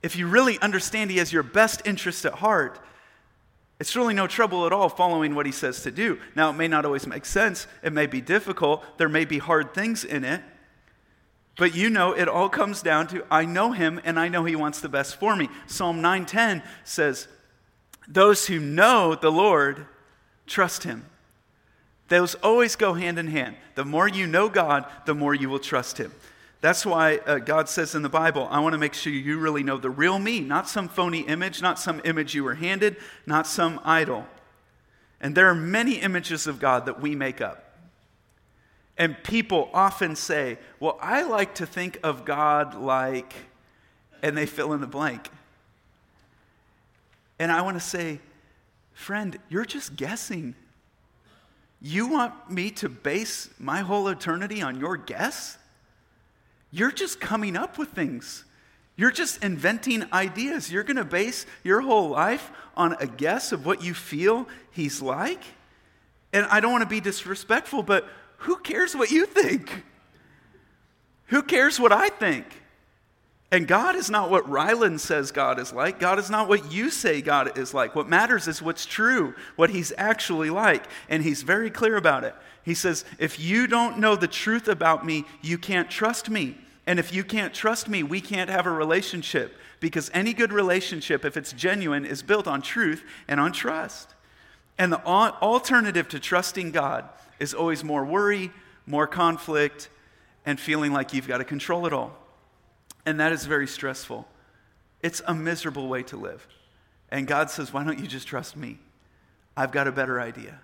if 0.02 0.16
you 0.16 0.28
really 0.28 0.60
understand 0.60 1.12
He 1.12 1.18
has 1.18 1.34
your 1.34 1.44
best 1.44 1.82
interest 1.86 2.26
at 2.26 2.34
heart, 2.34 2.80
it's 3.80 3.96
really 3.96 4.14
no 4.14 4.28
trouble 4.28 4.66
at 4.66 4.74
all 4.74 4.90
following 4.90 5.36
what 5.36 5.46
he 5.46 5.52
says 5.52 5.84
to 5.84 5.92
do. 5.92 6.20
Now, 6.36 6.50
it 6.50 6.54
may 6.54 6.68
not 6.68 6.86
always 6.86 7.08
make 7.08 7.26
sense, 7.26 7.66
it 7.82 7.94
may 7.94 8.08
be 8.08 8.22
difficult, 8.22 8.84
there 8.98 9.10
may 9.10 9.26
be 9.26 9.38
hard 9.38 9.74
things 9.74 10.04
in 10.04 10.24
it, 10.24 10.42
but 11.58 11.76
you 11.76 11.90
know 11.90 12.14
it 12.14 12.28
all 12.28 12.50
comes 12.50 12.82
down 12.82 13.08
to 13.08 13.26
I 13.30 13.46
know 13.46 13.72
him 13.72 14.00
and 14.04 14.20
I 14.20 14.30
know 14.30 14.46
he 14.46 14.56
wants 14.56 14.80
the 14.80 14.90
best 14.90 15.18
for 15.18 15.36
me. 15.36 15.50
Psalm 15.68 16.02
9:10 16.02 16.64
says, 16.86 17.28
"Those 18.08 18.48
who 18.48 18.60
know 18.60 19.14
the 19.16 19.32
Lord 19.32 19.86
trust 20.48 20.84
him." 20.84 21.06
Those 22.08 22.36
always 22.36 22.76
go 22.76 22.94
hand 22.94 23.20
in 23.20 23.28
hand. 23.28 23.58
The 23.76 23.86
more 23.86 24.08
you 24.08 24.26
know 24.26 24.50
God, 24.50 24.86
the 25.06 25.14
more 25.14 25.36
you 25.36 25.50
will 25.50 25.60
trust 25.60 25.98
him. 25.98 26.14
That's 26.62 26.86
why 26.86 27.18
uh, 27.18 27.38
God 27.38 27.70
says 27.70 27.96
in 27.96 28.02
the 28.02 28.10
Bible, 28.10 28.48
I 28.52 28.60
want 28.60 28.74
to 28.74 28.80
make 28.80 28.94
sure 28.94 29.14
you 29.14 29.40
really 29.40 29.64
know 29.64 29.78
the 29.78 29.90
real 29.90 30.20
me, 30.20 30.42
not 30.42 30.68
some 30.68 30.90
phony 30.90 31.22
image, 31.22 31.62
not 31.62 31.80
some 31.80 32.02
image 32.04 32.36
you 32.36 32.44
were 32.44 32.56
handed, 32.56 32.98
not 33.26 33.48
some 33.48 33.80
idol. 33.86 34.28
And 35.22 35.36
there 35.36 35.48
are 35.48 35.56
many 35.56 35.96
images 35.96 36.48
of 36.48 36.60
God 36.60 36.86
that 36.86 37.00
we 37.00 37.16
make 37.16 37.40
up. 37.40 37.66
And 38.98 39.22
people 39.24 39.70
often 39.74 40.18
say, 40.18 40.58
Well, 40.82 40.98
I 41.02 41.24
like 41.24 41.56
to 41.56 41.66
think 41.66 42.00
of 42.04 42.26
God 42.26 42.76
like, 42.76 43.34
and 44.22 44.38
they 44.38 44.46
fill 44.46 44.74
in 44.74 44.82
the 44.82 44.88
blank. 44.88 45.30
And 47.40 47.52
I 47.54 47.62
want 47.62 47.78
to 47.78 47.86
say, 47.86 48.20
Friend, 48.94 49.40
you're 49.48 49.66
just 49.66 49.96
guessing. 49.96 50.56
You 51.82 52.08
want 52.08 52.52
me 52.52 52.72
to 52.72 52.90
base 52.90 53.50
my 53.58 53.80
whole 53.80 54.10
eternity 54.10 54.62
on 54.62 54.78
your 54.78 54.98
guess? 54.98 55.58
You're 56.72 56.92
just 56.92 57.20
coming 57.20 57.56
up 57.56 57.78
with 57.78 57.90
things. 57.90 58.46
You're 58.96 59.12
just 59.12 59.44
inventing 59.44 60.12
ideas. 60.12 60.72
You're 60.72 60.84
going 60.84 60.98
to 60.98 61.06
base 61.06 61.46
your 61.64 61.82
whole 61.82 62.10
life 62.10 62.52
on 62.76 62.98
a 63.00 63.08
guess 63.08 63.52
of 63.52 63.66
what 63.66 63.82
you 63.82 63.94
feel 63.94 64.48
he's 64.72 65.02
like. 65.02 65.42
And 66.34 66.46
I 66.48 66.60
don't 66.60 66.72
want 66.72 66.84
to 66.84 66.90
be 66.90 67.00
disrespectful, 67.00 67.82
but 67.82 68.08
who 68.40 68.58
cares 68.58 68.96
what 68.96 69.10
you 69.10 69.26
think? 69.26 69.84
Who 71.28 71.44
cares 71.44 71.80
what 71.80 71.92
I 71.92 72.10
think? 72.10 72.46
And 73.52 73.68
God 73.68 73.96
is 73.96 74.12
not 74.12 74.30
what 74.30 74.48
Ryland 74.48 75.02
says 75.02 75.32
God 75.32 75.60
is 75.60 75.74
like. 75.74 76.00
God 76.00 76.20
is 76.20 76.30
not 76.30 76.48
what 76.48 76.72
you 76.72 76.92
say 76.92 77.20
God 77.22 77.58
is 77.58 77.74
like. 77.74 77.96
What 77.96 78.08
matters 78.08 78.48
is 78.48 78.62
what's 78.62 78.86
true, 78.86 79.34
what 79.56 79.72
He's 79.72 79.92
actually 79.98 80.52
like. 80.52 80.86
And 81.10 81.24
He's 81.24 81.42
very 81.42 81.72
clear 81.72 81.98
about 81.98 82.24
it. 82.24 82.36
He 82.64 82.76
says, 82.76 83.06
If 83.18 83.40
you 83.40 83.66
don't 83.66 83.98
know 83.98 84.16
the 84.16 84.28
truth 84.28 84.68
about 84.68 85.04
me, 85.04 85.26
you 85.42 85.58
can't 85.58 85.90
trust 85.90 86.30
me. 86.30 86.58
And 86.86 87.00
if 87.00 87.12
you 87.12 87.24
can't 87.24 87.54
trust 87.54 87.90
me, 87.90 88.04
we 88.04 88.22
can't 88.22 88.52
have 88.52 88.68
a 88.68 88.72
relationship. 88.72 89.56
Because 89.80 90.12
any 90.14 90.34
good 90.34 90.54
relationship, 90.54 91.26
if 91.26 91.36
it's 91.36 91.52
genuine, 91.54 92.06
is 92.06 92.22
built 92.22 92.48
on 92.48 92.62
truth 92.62 93.04
and 93.28 93.40
on 93.40 93.52
trust. 93.52 94.14
And 94.78 94.94
the 94.94 95.04
alternative 95.04 96.08
to 96.10 96.20
trusting 96.20 96.72
God 96.72 97.10
is 97.40 97.56
always 97.56 97.84
more 97.84 98.06
worry, 98.06 98.52
more 98.86 99.08
conflict, 99.08 99.90
and 100.46 100.60
feeling 100.60 100.94
like 100.94 101.14
you've 101.14 101.28
got 101.28 101.40
to 101.40 101.44
control 101.44 101.88
it 101.88 101.94
all. 101.94 102.19
And 103.06 103.20
that 103.20 103.32
is 103.32 103.46
very 103.46 103.68
stressful. 103.68 104.28
It's 105.02 105.22
a 105.26 105.34
miserable 105.34 105.88
way 105.88 106.04
to 106.04 106.18
live. 106.18 106.48
And 107.10 107.28
God 107.28 107.50
says, 107.50 107.74
Why 107.74 107.84
don't 107.84 108.00
you 108.00 108.08
just 108.08 108.28
trust 108.28 108.56
me? 108.56 108.80
I've 109.56 109.72
got 109.72 109.88
a 109.88 109.92
better 109.92 110.22
idea. 110.22 110.60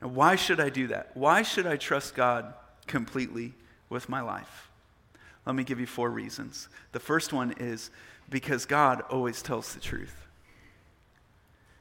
Now, 0.00 0.08
why 0.08 0.36
should 0.36 0.60
I 0.60 0.68
do 0.68 0.88
that? 0.88 1.10
Why 1.14 1.42
should 1.42 1.66
I 1.66 1.76
trust 1.76 2.14
God 2.14 2.54
completely 2.86 3.54
with 3.88 4.08
my 4.08 4.20
life? 4.20 4.70
Let 5.46 5.54
me 5.54 5.64
give 5.64 5.80
you 5.80 5.86
four 5.86 6.10
reasons. 6.10 6.68
The 6.92 7.00
first 7.00 7.32
one 7.32 7.54
is 7.58 7.90
because 8.28 8.64
God 8.64 9.02
always 9.10 9.42
tells 9.42 9.74
the 9.74 9.80
truth. 9.80 10.14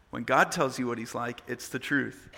When 0.09 0.23
God 0.23 0.51
tells 0.51 0.77
you 0.77 0.87
what 0.87 0.97
He's 0.97 1.15
like, 1.15 1.41
it's 1.47 1.69
the 1.69 1.79
truth. 1.79 2.29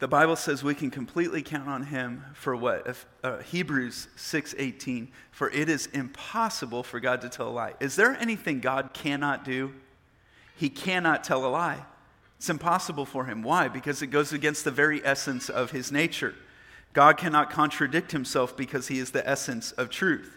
The 0.00 0.08
Bible 0.08 0.36
says 0.36 0.62
we 0.62 0.74
can 0.74 0.90
completely 0.90 1.42
count 1.42 1.68
on 1.68 1.84
him 1.84 2.24
for 2.34 2.54
what? 2.56 2.86
If, 2.86 3.06
uh, 3.22 3.38
Hebrews 3.38 4.08
6:18, 4.16 5.08
for 5.30 5.50
it 5.50 5.68
is 5.68 5.86
impossible 5.86 6.82
for 6.82 7.00
God 7.00 7.20
to 7.22 7.28
tell 7.28 7.48
a 7.48 7.50
lie. 7.50 7.74
Is 7.80 7.96
there 7.96 8.16
anything 8.20 8.60
God 8.60 8.90
cannot 8.92 9.44
do? 9.44 9.72
he 10.56 10.68
cannot 10.68 11.24
tell 11.24 11.44
a 11.44 11.48
lie. 11.48 11.84
It's 12.36 12.50
impossible 12.50 13.06
for 13.06 13.24
him. 13.24 13.42
Why? 13.42 13.68
Because 13.68 14.02
it 14.02 14.08
goes 14.08 14.32
against 14.32 14.64
the 14.64 14.70
very 14.70 15.04
essence 15.04 15.48
of 15.48 15.70
his 15.70 15.90
nature. 15.90 16.34
God 16.92 17.16
cannot 17.16 17.50
contradict 17.50 18.12
himself 18.12 18.56
because 18.56 18.88
he 18.88 18.98
is 18.98 19.10
the 19.10 19.28
essence 19.28 19.72
of 19.72 19.90
truth. 19.90 20.36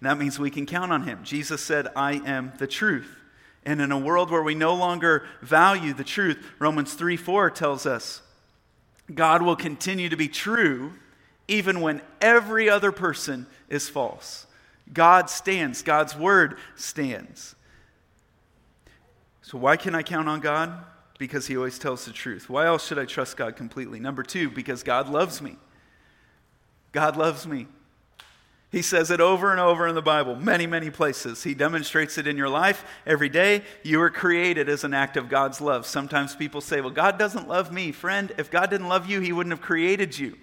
That 0.00 0.18
means 0.18 0.38
we 0.38 0.50
can 0.50 0.66
count 0.66 0.92
on 0.92 1.04
him. 1.04 1.20
Jesus 1.24 1.62
said, 1.62 1.88
I 1.96 2.14
am 2.26 2.52
the 2.58 2.66
truth. 2.66 3.16
And 3.64 3.80
in 3.80 3.90
a 3.90 3.98
world 3.98 4.30
where 4.30 4.42
we 4.42 4.54
no 4.54 4.74
longer 4.74 5.24
value 5.40 5.94
the 5.94 6.04
truth, 6.04 6.44
Romans 6.58 6.92
3 6.94 7.16
4 7.16 7.50
tells 7.50 7.86
us 7.86 8.20
God 9.12 9.42
will 9.42 9.56
continue 9.56 10.08
to 10.08 10.16
be 10.16 10.28
true 10.28 10.92
even 11.46 11.80
when 11.80 12.00
every 12.20 12.70
other 12.70 12.92
person 12.92 13.46
is 13.68 13.88
false. 13.88 14.46
God 14.92 15.28
stands, 15.28 15.82
God's 15.82 16.16
word 16.16 16.58
stands. 16.76 17.54
So, 19.42 19.58
why 19.58 19.76
can 19.76 19.94
I 19.94 20.02
count 20.02 20.28
on 20.28 20.40
God? 20.40 20.72
Because 21.18 21.46
He 21.46 21.56
always 21.56 21.78
tells 21.78 22.06
the 22.06 22.12
truth. 22.12 22.48
Why 22.48 22.66
else 22.66 22.86
should 22.86 22.98
I 22.98 23.04
trust 23.04 23.36
God 23.36 23.56
completely? 23.56 24.00
Number 24.00 24.22
two, 24.22 24.50
because 24.50 24.82
God 24.82 25.08
loves 25.08 25.42
me. 25.42 25.56
God 26.92 27.16
loves 27.16 27.46
me. 27.46 27.66
He 28.74 28.82
says 28.82 29.12
it 29.12 29.20
over 29.20 29.52
and 29.52 29.60
over 29.60 29.86
in 29.86 29.94
the 29.94 30.02
Bible, 30.02 30.34
many, 30.34 30.66
many 30.66 30.90
places. 30.90 31.44
He 31.44 31.54
demonstrates 31.54 32.18
it 32.18 32.26
in 32.26 32.36
your 32.36 32.48
life 32.48 32.84
every 33.06 33.28
day. 33.28 33.62
You 33.84 34.00
were 34.00 34.10
created 34.10 34.68
as 34.68 34.82
an 34.82 34.92
act 34.92 35.16
of 35.16 35.28
God's 35.28 35.60
love. 35.60 35.86
Sometimes 35.86 36.34
people 36.34 36.60
say, 36.60 36.80
Well, 36.80 36.90
God 36.90 37.16
doesn't 37.16 37.46
love 37.46 37.72
me. 37.72 37.92
Friend, 37.92 38.32
if 38.36 38.50
God 38.50 38.70
didn't 38.70 38.88
love 38.88 39.08
you, 39.08 39.20
He 39.20 39.32
wouldn't 39.32 39.52
have 39.52 39.60
created 39.60 40.18
you. 40.18 40.36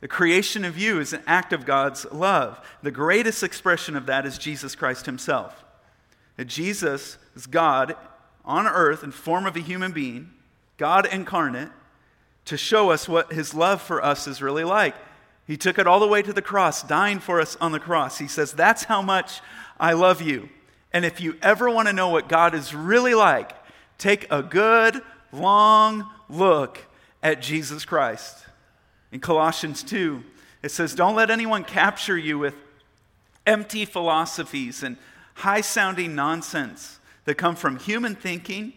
The 0.00 0.08
creation 0.08 0.64
of 0.64 0.78
you 0.78 1.00
is 1.00 1.12
an 1.12 1.22
act 1.26 1.52
of 1.52 1.66
God's 1.66 2.06
love. 2.10 2.58
The 2.82 2.90
greatest 2.90 3.42
expression 3.42 3.94
of 3.94 4.06
that 4.06 4.24
is 4.24 4.38
Jesus 4.38 4.74
Christ 4.74 5.04
Himself. 5.04 5.62
That 6.38 6.46
Jesus 6.46 7.18
is 7.36 7.46
God 7.46 7.94
on 8.42 8.66
earth 8.66 9.04
in 9.04 9.10
form 9.10 9.44
of 9.44 9.54
a 9.54 9.60
human 9.60 9.92
being, 9.92 10.30
God 10.78 11.06
incarnate, 11.12 11.68
to 12.46 12.56
show 12.56 12.90
us 12.90 13.06
what 13.06 13.34
His 13.34 13.52
love 13.52 13.82
for 13.82 14.02
us 14.02 14.26
is 14.26 14.40
really 14.40 14.64
like. 14.64 14.94
He 15.46 15.56
took 15.56 15.78
it 15.78 15.86
all 15.86 16.00
the 16.00 16.06
way 16.06 16.22
to 16.22 16.32
the 16.32 16.42
cross, 16.42 16.82
dying 16.82 17.18
for 17.18 17.40
us 17.40 17.56
on 17.60 17.72
the 17.72 17.80
cross. 17.80 18.18
He 18.18 18.28
says, 18.28 18.52
That's 18.52 18.84
how 18.84 19.02
much 19.02 19.40
I 19.78 19.92
love 19.92 20.22
you. 20.22 20.48
And 20.92 21.04
if 21.04 21.20
you 21.20 21.36
ever 21.42 21.70
want 21.70 21.88
to 21.88 21.92
know 21.92 22.08
what 22.08 22.28
God 22.28 22.54
is 22.54 22.74
really 22.74 23.14
like, 23.14 23.52
take 23.98 24.26
a 24.30 24.42
good, 24.42 25.02
long 25.32 26.08
look 26.28 26.86
at 27.22 27.42
Jesus 27.42 27.84
Christ. 27.84 28.44
In 29.10 29.20
Colossians 29.20 29.82
2, 29.82 30.22
it 30.62 30.70
says, 30.70 30.94
Don't 30.94 31.16
let 31.16 31.30
anyone 31.30 31.64
capture 31.64 32.16
you 32.16 32.38
with 32.38 32.54
empty 33.46 33.84
philosophies 33.84 34.82
and 34.82 34.96
high 35.34 35.60
sounding 35.60 36.14
nonsense 36.14 37.00
that 37.24 37.34
come 37.34 37.56
from 37.56 37.78
human 37.78 38.14
thinking. 38.14 38.72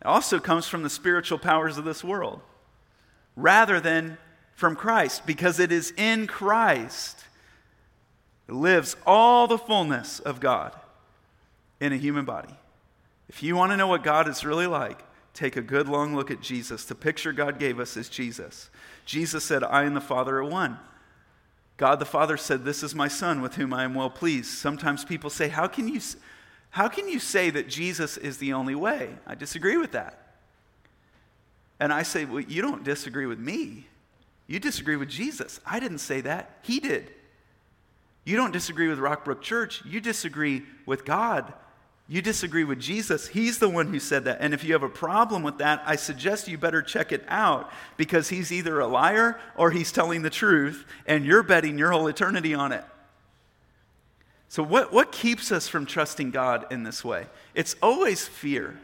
It 0.00 0.06
also 0.06 0.38
comes 0.38 0.66
from 0.66 0.82
the 0.82 0.90
spiritual 0.90 1.38
powers 1.38 1.78
of 1.78 1.84
this 1.84 2.04
world, 2.04 2.40
rather 3.36 3.80
than 3.80 4.18
from 4.54 4.76
Christ, 4.76 5.26
because 5.26 5.58
it 5.58 5.72
is 5.72 5.92
in 5.96 6.26
Christ 6.26 7.24
lives 8.48 8.96
all 9.06 9.46
the 9.46 9.58
fullness 9.58 10.20
of 10.20 10.40
God 10.40 10.74
in 11.80 11.92
a 11.92 11.96
human 11.96 12.24
body. 12.24 12.54
If 13.28 13.42
you 13.42 13.56
want 13.56 13.72
to 13.72 13.76
know 13.76 13.88
what 13.88 14.02
God 14.02 14.28
is 14.28 14.44
really 14.44 14.66
like, 14.66 15.02
take 15.32 15.56
a 15.56 15.62
good 15.62 15.88
long 15.88 16.14
look 16.14 16.30
at 16.30 16.40
Jesus. 16.40 16.84
The 16.84 16.94
picture 16.94 17.32
God 17.32 17.58
gave 17.58 17.80
us 17.80 17.96
is 17.96 18.08
Jesus. 18.08 18.70
Jesus 19.04 19.44
said, 19.44 19.64
I 19.64 19.84
and 19.84 19.96
the 19.96 20.00
Father 20.00 20.36
are 20.38 20.44
one. 20.44 20.78
God 21.76 21.98
the 21.98 22.04
Father 22.04 22.36
said, 22.36 22.64
This 22.64 22.82
is 22.82 22.94
my 22.94 23.08
Son 23.08 23.40
with 23.40 23.56
whom 23.56 23.72
I 23.72 23.84
am 23.84 23.94
well 23.94 24.10
pleased. 24.10 24.46
Sometimes 24.46 25.04
people 25.04 25.30
say, 25.30 25.48
How 25.48 25.66
can 25.66 25.88
you, 25.88 26.00
how 26.70 26.88
can 26.88 27.08
you 27.08 27.18
say 27.18 27.50
that 27.50 27.68
Jesus 27.68 28.16
is 28.16 28.38
the 28.38 28.52
only 28.52 28.74
way? 28.74 29.10
I 29.26 29.34
disagree 29.34 29.76
with 29.76 29.92
that. 29.92 30.36
And 31.80 31.92
I 31.92 32.04
say, 32.04 32.24
Well, 32.24 32.40
you 32.40 32.62
don't 32.62 32.84
disagree 32.84 33.26
with 33.26 33.40
me. 33.40 33.88
You 34.46 34.58
disagree 34.60 34.96
with 34.96 35.08
Jesus. 35.08 35.60
I 35.64 35.80
didn't 35.80 35.98
say 35.98 36.20
that, 36.22 36.58
He 36.62 36.80
did. 36.80 37.10
You 38.24 38.36
don't 38.36 38.52
disagree 38.52 38.88
with 38.88 38.98
Rockbrook 38.98 39.42
Church. 39.42 39.82
You 39.84 40.00
disagree 40.00 40.62
with 40.86 41.04
God 41.04 41.52
you 42.06 42.20
disagree 42.20 42.64
with 42.64 42.80
Jesus. 42.80 43.28
He's 43.28 43.58
the 43.58 43.68
one 43.68 43.86
who 43.86 43.98
said 43.98 44.24
that. 44.24 44.38
And 44.40 44.52
if 44.52 44.62
you 44.62 44.74
have 44.74 44.82
a 44.82 44.90
problem 44.90 45.42
with 45.42 45.58
that, 45.58 45.82
I 45.86 45.96
suggest 45.96 46.48
you 46.48 46.58
better 46.58 46.82
check 46.82 47.12
it 47.12 47.24
out 47.28 47.72
because 47.96 48.28
he's 48.28 48.52
either 48.52 48.78
a 48.78 48.86
liar 48.86 49.40
or 49.56 49.70
he's 49.70 49.90
telling 49.90 50.20
the 50.20 50.30
truth, 50.30 50.84
and 51.06 51.24
you're 51.24 51.42
betting 51.42 51.78
your 51.78 51.92
whole 51.92 52.06
eternity 52.06 52.52
on 52.52 52.72
it. 52.72 52.84
So, 54.50 54.62
what, 54.62 54.92
what 54.92 55.12
keeps 55.12 55.50
us 55.50 55.66
from 55.66 55.86
trusting 55.86 56.30
God 56.30 56.66
in 56.70 56.82
this 56.82 57.04
way? 57.04 57.26
It's 57.54 57.74
always 57.82 58.28
fear. 58.28 58.78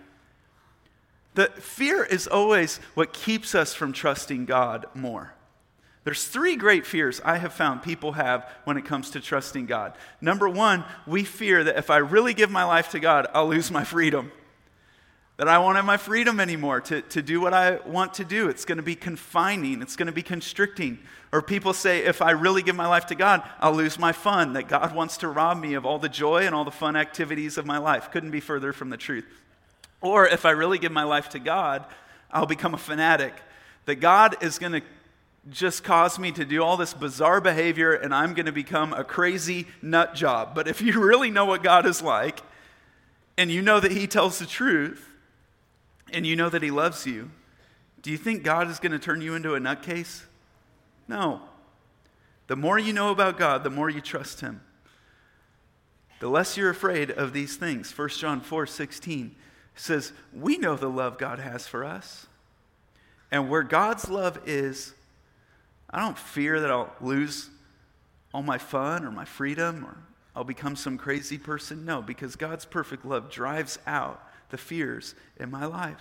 The 1.35 1.47
fear 1.49 2.03
is 2.03 2.27
always 2.27 2.79
what 2.95 3.13
keeps 3.13 3.55
us 3.55 3.75
from 3.75 3.93
trusting 3.93 4.47
God 4.47 4.87
more. 4.95 5.35
There's 6.05 6.27
three 6.27 6.57
great 6.57 6.87
fears 6.87 7.21
I 7.25 7.37
have 7.37 7.53
found 7.53 7.83
people 7.83 8.13
have 8.13 8.49
when 8.65 8.79
it 8.79 8.87
comes 8.87 9.11
to 9.11 9.21
trusting 9.21 9.67
God. 9.67 9.93
Number 10.21 10.49
one, 10.49 10.85
we 11.07 11.25
fear 11.25 11.63
that 11.65 11.77
if 11.77 11.91
I 11.91 11.99
really 11.99 12.33
give 12.33 12.51
my 12.51 12.65
life 12.65 12.91
to 12.91 13.01
God, 13.01 13.27
I'll 13.35 13.49
lose 13.49 13.71
my 13.71 13.85
freedom. 13.85 14.33
That 15.37 15.49
I 15.49 15.59
won't 15.59 15.77
have 15.77 15.85
my 15.85 15.97
freedom 15.97 16.41
anymore 16.41 16.81
to, 16.83 17.03
to 17.03 17.23
do 17.23 17.41
what 17.41 17.55
I 17.55 17.77
want 17.87 18.15
to 18.15 18.25
do. 18.25 18.49
It's 18.49 18.65
going 18.65 18.77
to 18.77 18.83
be 18.83 18.95
confining, 18.95 19.83
it's 19.83 19.97
going 19.97 20.07
to 20.07 20.13
be 20.13 20.23
constricting. 20.23 20.99
Or 21.33 21.43
people 21.43 21.73
say, 21.73 22.05
if 22.05 22.23
I 22.23 22.33
really 22.33 22.63
give 22.63 22.77
my 22.77 22.87
life 22.87 23.07
to 23.07 23.15
God, 23.15 23.43
I'll 23.61 23.75
lose 23.75 23.99
my 23.99 24.13
fun. 24.13 24.55
That 24.55 24.69
God 24.69 24.95
wants 24.95 25.19
to 25.19 25.29
rob 25.29 25.61
me 25.61 25.75
of 25.75 25.87
all 25.87 25.99
the 25.99 26.09
joy 26.09 26.45
and 26.45 26.55
all 26.55 26.65
the 26.65 26.71
fun 26.71 26.97
activities 26.97 27.57
of 27.57 27.67
my 27.67 27.79
life. 27.79 28.11
Couldn't 28.11 28.33
be 28.33 28.41
further 28.41 28.73
from 28.73 28.91
the 28.91 28.97
truth. 28.97 29.25
Or 30.01 30.27
if 30.27 30.45
I 30.45 30.51
really 30.51 30.79
give 30.79 30.93
my 30.93 31.05
life 31.05 31.29
to 31.31 31.39
God, 31.39 31.85
I'll 32.31 32.47
become 32.47 32.75
a 32.75 32.79
fanatic. 32.79 33.35
That 33.85 33.97
God 33.97 34.43
is 34.43 34.59
going 34.59 34.73
to 34.73 34.83
just 35.49 35.85
caused 35.85 36.19
me 36.19 36.33
to 36.33 36.45
do 36.45 36.63
all 36.63 36.77
this 36.77 36.93
bizarre 36.93 37.41
behavior 37.41 37.95
and 37.95 38.15
I'm 38.15 38.35
going 38.35 38.47
to 38.47 38.53
become 38.53 38.93
a 38.93 39.05
crazy 39.05 39.67
nut 39.81 40.15
job. 40.15 40.55
But 40.55 40.69
if 40.69 40.83
you 40.83 41.01
really 41.01 41.31
know 41.31 41.47
what 41.47 41.63
God 41.63 41.87
is 41.87 42.03
like 42.03 42.41
and 43.39 43.51
you 43.51 43.63
know 43.63 43.81
that 43.81 43.93
He 43.93 44.07
tells 44.07 44.39
the 44.39 44.47
truth 44.47 45.09
and 46.13 46.27
you 46.27 46.37
know 46.37 46.51
that 46.51 46.63
He 46.63 46.71
loves 46.71 47.07
you, 47.07 47.31
do 48.03 48.11
you 48.11 48.19
think 48.19 48.43
God 48.43 48.69
is 48.69 48.79
going 48.79 48.93
to 48.93 48.99
turn 48.99 49.21
you 49.21 49.35
into 49.35 49.55
a 49.55 49.61
nutcase? 49.61 50.23
No. 51.09 51.41
The 52.47 52.57
more 52.57 52.79
you 52.79 52.93
know 52.93 53.11
about 53.11 53.39
God, 53.39 53.65
the 53.65 53.71
more 53.71 53.89
you 53.89 54.01
trust 54.01 54.41
Him. 54.41 54.61
The 56.21 56.29
less 56.29 56.57
you're 56.57 56.71
afraid 56.71 57.11
of 57.11 57.33
these 57.33 57.57
things. 57.57 57.97
1 57.97 58.09
John 58.11 58.41
4 58.41 58.67
16 58.67 59.35
says, 59.75 60.13
We 60.33 60.59
know 60.59 60.77
the 60.77 60.91
love 60.91 61.17
God 61.17 61.39
has 61.39 61.67
for 61.67 61.85
us. 61.85 62.27
And 63.31 63.49
where 63.49 63.63
God's 63.63 64.11
love 64.11 64.39
is, 64.47 64.95
I 65.91 66.01
don't 66.01 66.19
fear 66.19 66.61
that 66.61 66.71
I'll 66.71 66.95
lose 67.01 67.51
all 68.33 68.43
my 68.43 68.59
fun 68.59 69.05
or 69.05 69.11
my 69.11 69.25
freedom 69.25 69.85
or 69.85 69.97
I'll 70.35 70.45
become 70.45 70.77
some 70.77 70.97
crazy 70.97 71.39
person. 71.39 71.85
No, 71.85 72.01
because 72.01 72.37
God's 72.37 72.65
perfect 72.65 73.05
love 73.05 73.31
drives 73.31 73.79
out 73.87 74.25
the 74.51 74.59
fears 74.59 75.15
in 75.39 75.51
my 75.51 75.67
life. 75.67 76.01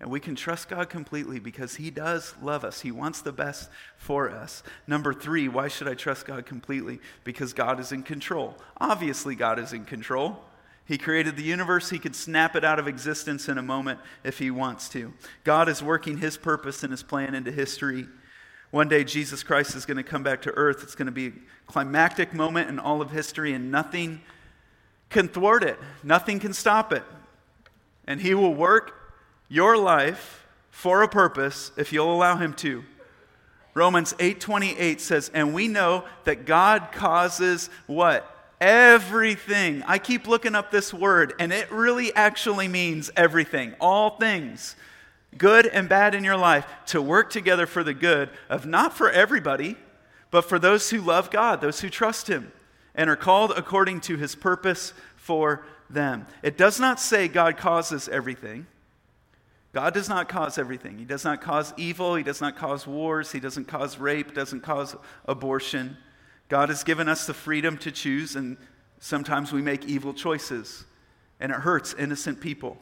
And 0.00 0.10
we 0.10 0.18
can 0.18 0.34
trust 0.34 0.70
God 0.70 0.88
completely 0.88 1.38
because 1.38 1.74
He 1.76 1.90
does 1.90 2.34
love 2.42 2.64
us. 2.64 2.80
He 2.80 2.90
wants 2.90 3.20
the 3.20 3.32
best 3.32 3.68
for 3.98 4.30
us. 4.30 4.62
Number 4.86 5.12
three, 5.12 5.46
why 5.46 5.68
should 5.68 5.88
I 5.88 5.94
trust 5.94 6.26
God 6.26 6.46
completely? 6.46 7.00
Because 7.22 7.52
God 7.52 7.78
is 7.78 7.92
in 7.92 8.02
control. 8.02 8.56
Obviously, 8.80 9.34
God 9.34 9.58
is 9.58 9.74
in 9.74 9.84
control. 9.84 10.42
He 10.86 10.96
created 10.96 11.36
the 11.36 11.42
universe. 11.42 11.90
He 11.90 11.98
could 11.98 12.16
snap 12.16 12.56
it 12.56 12.64
out 12.64 12.78
of 12.78 12.88
existence 12.88 13.48
in 13.48 13.58
a 13.58 13.62
moment 13.62 14.00
if 14.24 14.38
He 14.38 14.50
wants 14.50 14.88
to. 14.90 15.12
God 15.44 15.68
is 15.68 15.82
working 15.82 16.16
His 16.16 16.38
purpose 16.38 16.82
and 16.82 16.90
His 16.90 17.02
plan 17.02 17.34
into 17.34 17.52
history 17.52 18.06
one 18.70 18.88
day, 18.88 19.02
Jesus 19.02 19.42
Christ 19.42 19.74
is 19.74 19.84
going 19.84 19.96
to 19.96 20.04
come 20.04 20.22
back 20.22 20.42
to 20.42 20.50
earth. 20.52 20.82
It's 20.82 20.94
going 20.94 21.06
to 21.06 21.12
be 21.12 21.26
a 21.26 21.32
climactic 21.66 22.32
moment 22.32 22.68
in 22.68 22.78
all 22.78 23.02
of 23.02 23.10
history, 23.10 23.52
and 23.52 23.70
nothing 23.70 24.20
can 25.08 25.26
thwart 25.26 25.64
it, 25.64 25.76
nothing 26.04 26.38
can 26.38 26.52
stop 26.52 26.92
it. 26.92 27.02
And 28.06 28.20
He 28.20 28.32
will 28.32 28.54
work 28.54 28.94
your 29.48 29.76
life 29.76 30.46
for 30.70 31.02
a 31.02 31.08
purpose 31.08 31.72
if 31.76 31.92
you'll 31.92 32.12
allow 32.12 32.36
Him 32.36 32.54
to. 32.54 32.84
Romans 33.74 34.14
8:28 34.20 35.00
says, 35.00 35.30
"And 35.34 35.52
we 35.52 35.66
know 35.66 36.04
that 36.24 36.44
God 36.44 36.92
causes 36.92 37.70
what? 37.86 38.54
Everything. 38.60 39.82
I 39.86 39.98
keep 39.98 40.28
looking 40.28 40.54
up 40.54 40.70
this 40.70 40.94
word, 40.94 41.34
and 41.40 41.52
it 41.52 41.72
really 41.72 42.14
actually 42.14 42.68
means 42.68 43.10
everything, 43.16 43.74
all 43.80 44.16
things 44.18 44.76
good 45.38 45.66
and 45.66 45.88
bad 45.88 46.14
in 46.14 46.24
your 46.24 46.36
life, 46.36 46.66
to 46.86 47.00
work 47.00 47.30
together 47.30 47.66
for 47.66 47.84
the 47.84 47.94
good 47.94 48.30
of 48.48 48.66
not 48.66 48.96
for 48.96 49.10
everybody, 49.10 49.76
but 50.30 50.42
for 50.42 50.58
those 50.58 50.90
who 50.90 51.00
love 51.00 51.30
God, 51.30 51.60
those 51.60 51.80
who 51.80 51.90
trust 51.90 52.28
Him, 52.28 52.52
and 52.94 53.08
are 53.08 53.16
called 53.16 53.52
according 53.56 54.00
to 54.02 54.16
His 54.16 54.34
purpose 54.34 54.92
for 55.16 55.64
them. 55.88 56.26
It 56.42 56.56
does 56.56 56.80
not 56.80 57.00
say 57.00 57.28
God 57.28 57.56
causes 57.56 58.08
everything. 58.08 58.66
God 59.72 59.94
does 59.94 60.08
not 60.08 60.28
cause 60.28 60.58
everything. 60.58 60.98
He 60.98 61.04
does 61.04 61.24
not 61.24 61.40
cause 61.40 61.72
evil. 61.76 62.16
He 62.16 62.24
does 62.24 62.40
not 62.40 62.56
cause 62.56 62.86
wars. 62.86 63.30
He 63.30 63.38
doesn't 63.38 63.66
cause 63.66 63.98
rape. 63.98 64.34
Doesn't 64.34 64.62
cause 64.62 64.96
abortion. 65.26 65.96
God 66.48 66.68
has 66.70 66.82
given 66.82 67.08
us 67.08 67.26
the 67.26 67.34
freedom 67.34 67.78
to 67.78 67.92
choose, 67.92 68.34
and 68.34 68.56
sometimes 68.98 69.52
we 69.52 69.62
make 69.62 69.84
evil 69.84 70.12
choices. 70.12 70.84
and 71.40 71.50
it 71.50 71.56
hurts 71.60 71.94
innocent 71.94 72.40
people. 72.40 72.76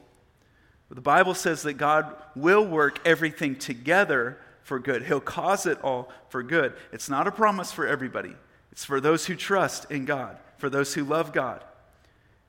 The 0.90 1.00
Bible 1.00 1.34
says 1.34 1.62
that 1.62 1.74
God 1.74 2.14
will 2.34 2.64
work 2.64 2.98
everything 3.04 3.56
together 3.56 4.38
for 4.62 4.78
good. 4.78 5.04
He'll 5.04 5.20
cause 5.20 5.66
it 5.66 5.78
all 5.82 6.10
for 6.30 6.42
good. 6.42 6.74
It's 6.92 7.10
not 7.10 7.26
a 7.26 7.32
promise 7.32 7.72
for 7.72 7.86
everybody, 7.86 8.34
it's 8.72 8.84
for 8.84 9.00
those 9.00 9.26
who 9.26 9.34
trust 9.34 9.90
in 9.90 10.04
God, 10.04 10.38
for 10.56 10.70
those 10.70 10.94
who 10.94 11.04
love 11.04 11.32
God. 11.32 11.62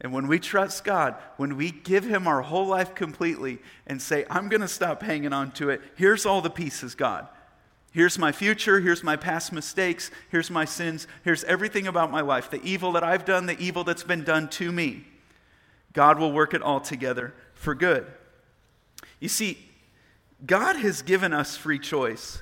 And 0.02 0.13
when 0.13 0.28
we 0.28 0.39
trust 0.39 0.86
God, 0.86 1.15
when 1.36 1.58
we 1.58 1.71
give 1.71 2.06
Him 2.06 2.25
our 2.25 2.41
whole 2.41 2.65
life 2.65 2.95
completely 2.95 3.60
and 3.86 4.02
say, 4.02 4.25
I'm 4.30 4.47
going 4.47 4.62
to 4.62 4.67
stop 4.67 5.04
hanging 5.04 5.34
on 5.34 5.52
to 5.54 5.69
it, 5.69 5.82
here's 5.95 6.25
all 6.25 6.41
the 6.41 6.49
pieces, 6.49 6.95
God. 6.95 7.28
Here's 7.91 8.17
my 8.17 8.32
future. 8.32 8.80
Here's 8.80 9.04
my 9.04 9.17
past 9.17 9.52
mistakes. 9.52 10.12
Here's 10.30 10.49
my 10.49 10.63
sins. 10.63 11.08
Here's 11.23 11.43
everything 11.43 11.88
about 11.88 12.12
my 12.12 12.21
life 12.21 12.49
the 12.49 12.63
evil 12.63 12.93
that 12.93 13.04
I've 13.04 13.25
done, 13.25 13.45
the 13.45 13.60
evil 13.60 13.84
that's 13.84 14.04
been 14.04 14.23
done 14.23 14.47
to 14.52 14.71
me. 14.71 15.06
God 15.91 16.19
will 16.19 16.32
work 16.32 16.54
it 16.54 16.62
all 16.62 16.80
together 16.80 17.34
for 17.54 17.75
good. 17.75 18.06
You 19.20 19.30
see, 19.30 19.58
God 20.46 20.78
has 20.78 21.02
given 21.02 21.34
us 21.34 21.58
free 21.58 21.80
choice, 21.80 22.42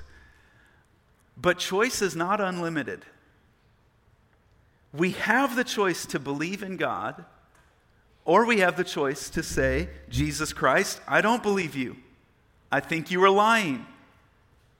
but 1.36 1.58
choice 1.58 2.02
is 2.02 2.14
not 2.14 2.40
unlimited. 2.40 3.04
We 4.92 5.12
have 5.12 5.56
the 5.56 5.64
choice 5.64 6.06
to 6.06 6.18
believe 6.18 6.62
in 6.62 6.76
God, 6.76 7.24
or 8.24 8.44
we 8.46 8.60
have 8.60 8.76
the 8.76 8.84
choice 8.84 9.30
to 9.30 9.42
say, 9.42 9.88
Jesus 10.08 10.52
Christ, 10.52 11.00
I 11.06 11.20
don't 11.20 11.42
believe 11.42 11.74
you. 11.74 11.96
I 12.70 12.80
think 12.80 13.10
you 13.10 13.22
are 13.24 13.30
lying, 13.30 13.86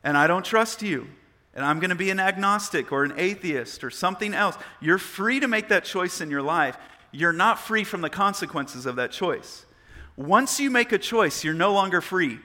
and 0.05 0.17
I 0.17 0.27
don't 0.27 0.45
trust 0.45 0.83
you. 0.83 1.09
And 1.55 1.65
I'm 1.65 1.81
going 1.81 1.91
to 1.91 1.97
be 1.97 2.11
an 2.11 2.21
agnostic 2.21 2.93
or 2.93 3.03
an 3.03 3.15
atheist 3.17 3.83
or 3.83 3.91
something 3.91 4.33
else. 4.33 4.57
You're 4.81 4.99
free 4.99 5.41
to 5.41 5.49
make 5.49 5.69
that 5.69 5.85
choice 5.85 6.21
in 6.21 6.31
your 6.31 6.43
life. 6.43 6.77
You're 7.11 7.33
not 7.33 7.59
free 7.59 7.85
from 7.85 8.01
the 8.01 8.11
consequences 8.11 8.87
of 8.87 8.97
that 8.97 9.11
choice. 9.11 9.65
Once 10.18 10.59
you 10.59 10.68
make 10.68 10.90
a 10.90 10.98
choice, 10.98 11.44
you're 11.44 11.54
no 11.54 11.72
longer 11.72 12.00
free. 12.00 12.40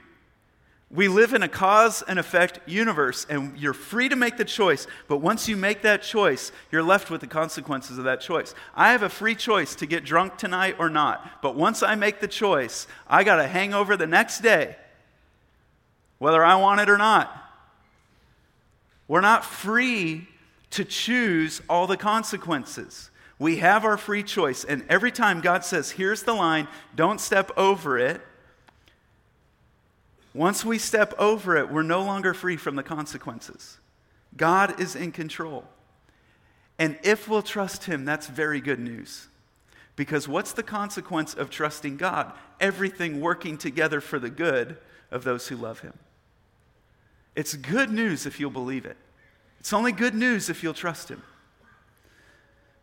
We 0.92 1.08
live 1.08 1.34
in 1.34 1.42
a 1.42 1.48
cause 1.48 2.04
and 2.04 2.20
effect 2.20 2.60
universe, 2.68 3.26
and 3.28 3.58
you're 3.58 3.74
free 3.74 4.10
to 4.10 4.16
make 4.16 4.38
the 4.38 4.46
choice, 4.46 4.86
but 5.08 5.18
once 5.18 5.50
you 5.50 5.58
make 5.58 5.82
that 5.82 6.04
choice, 6.04 6.52
you're 6.72 6.84
left 6.84 7.10
with 7.10 7.22
the 7.22 7.28
consequences 7.28 7.98
of 7.98 8.04
that 8.04 8.22
choice. 8.22 8.54
I 8.76 8.92
have 8.92 9.02
a 9.02 9.10
free 9.10 9.34
choice 9.34 9.74
to 9.78 9.88
get 9.88 10.06
drunk 10.06 10.38
tonight 10.38 10.76
or 10.78 10.88
not, 10.88 11.42
but 11.42 11.56
once 11.56 11.82
I 11.82 11.96
make 11.96 12.20
the 12.20 12.28
choice, 12.28 12.86
I 13.08 13.24
got 13.24 13.40
a 13.40 13.48
hangover 13.48 13.98
the 13.98 14.06
next 14.06 14.42
day, 14.42 14.76
whether 16.20 16.46
I 16.46 16.54
want 16.58 16.80
it 16.80 16.92
or 16.92 17.00
not. 17.00 17.36
We're 19.08 19.22
not 19.22 19.44
free 19.44 20.28
to 20.70 20.86
choose 20.86 21.60
all 21.68 21.88
the 21.88 21.98
consequences. 21.98 23.10
We 23.40 23.58
have 23.58 23.84
our 23.84 23.98
free 23.98 24.24
choice, 24.24 24.64
and 24.64 24.84
every 24.90 25.12
time 25.12 25.42
God 25.42 25.66
says, 25.66 25.92
Here's 25.92 26.24
the 26.24 26.34
line, 26.34 26.68
don't 26.96 27.20
step 27.20 27.52
over 27.58 27.98
it 27.98 28.22
once 30.34 30.66
we 30.66 30.80
step 30.80 31.14
over 31.20 31.58
it, 31.58 31.72
we're 31.72 31.84
no 31.84 32.02
longer 32.04 32.34
free 32.34 32.58
from 32.58 32.76
the 32.76 32.84
consequences. 32.84 33.78
God 34.36 34.80
is 34.80 34.96
in 34.96 35.12
control. 35.12 35.66
And 36.80 36.98
if 37.04 37.30
we'll 37.30 37.44
trust 37.44 37.84
Him, 37.84 38.04
that's 38.04 38.28
very 38.28 38.60
good 38.60 38.80
news. 38.80 39.28
Because 39.96 40.28
what's 40.28 40.54
the 40.54 40.64
consequence 40.64 41.36
of 41.36 41.52
trusting 41.52 41.98
God? 41.98 42.34
Everything 42.60 43.22
working 43.22 43.60
together 43.60 44.02
for 44.02 44.18
the 44.18 44.32
good 44.32 44.78
of 45.12 45.24
those 45.24 45.48
who 45.50 45.56
love 45.56 45.82
Him. 45.82 45.94
It's 47.36 47.54
good 47.54 47.92
news 47.92 48.26
if 48.26 48.40
you'll 48.40 48.50
believe 48.50 48.86
it. 48.86 48.98
It's 49.60 49.72
only 49.72 49.92
good 49.92 50.16
news 50.16 50.50
if 50.50 50.64
you'll 50.64 50.74
trust 50.74 51.10
Him. 51.10 51.22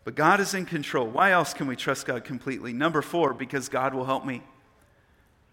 But 0.05 0.15
God 0.15 0.41
is 0.41 0.55
in 0.55 0.65
control. 0.65 1.07
Why 1.07 1.33
else 1.33 1.53
can 1.53 1.67
we 1.67 1.77
trust 1.77 2.07
God 2.07 2.25
completely? 2.25 2.73
Number 2.73 3.03
four, 3.03 3.35
because 3.35 3.69
God 3.69 3.95
will 3.95 4.07
help 4.07 4.25
me. 4.25 4.43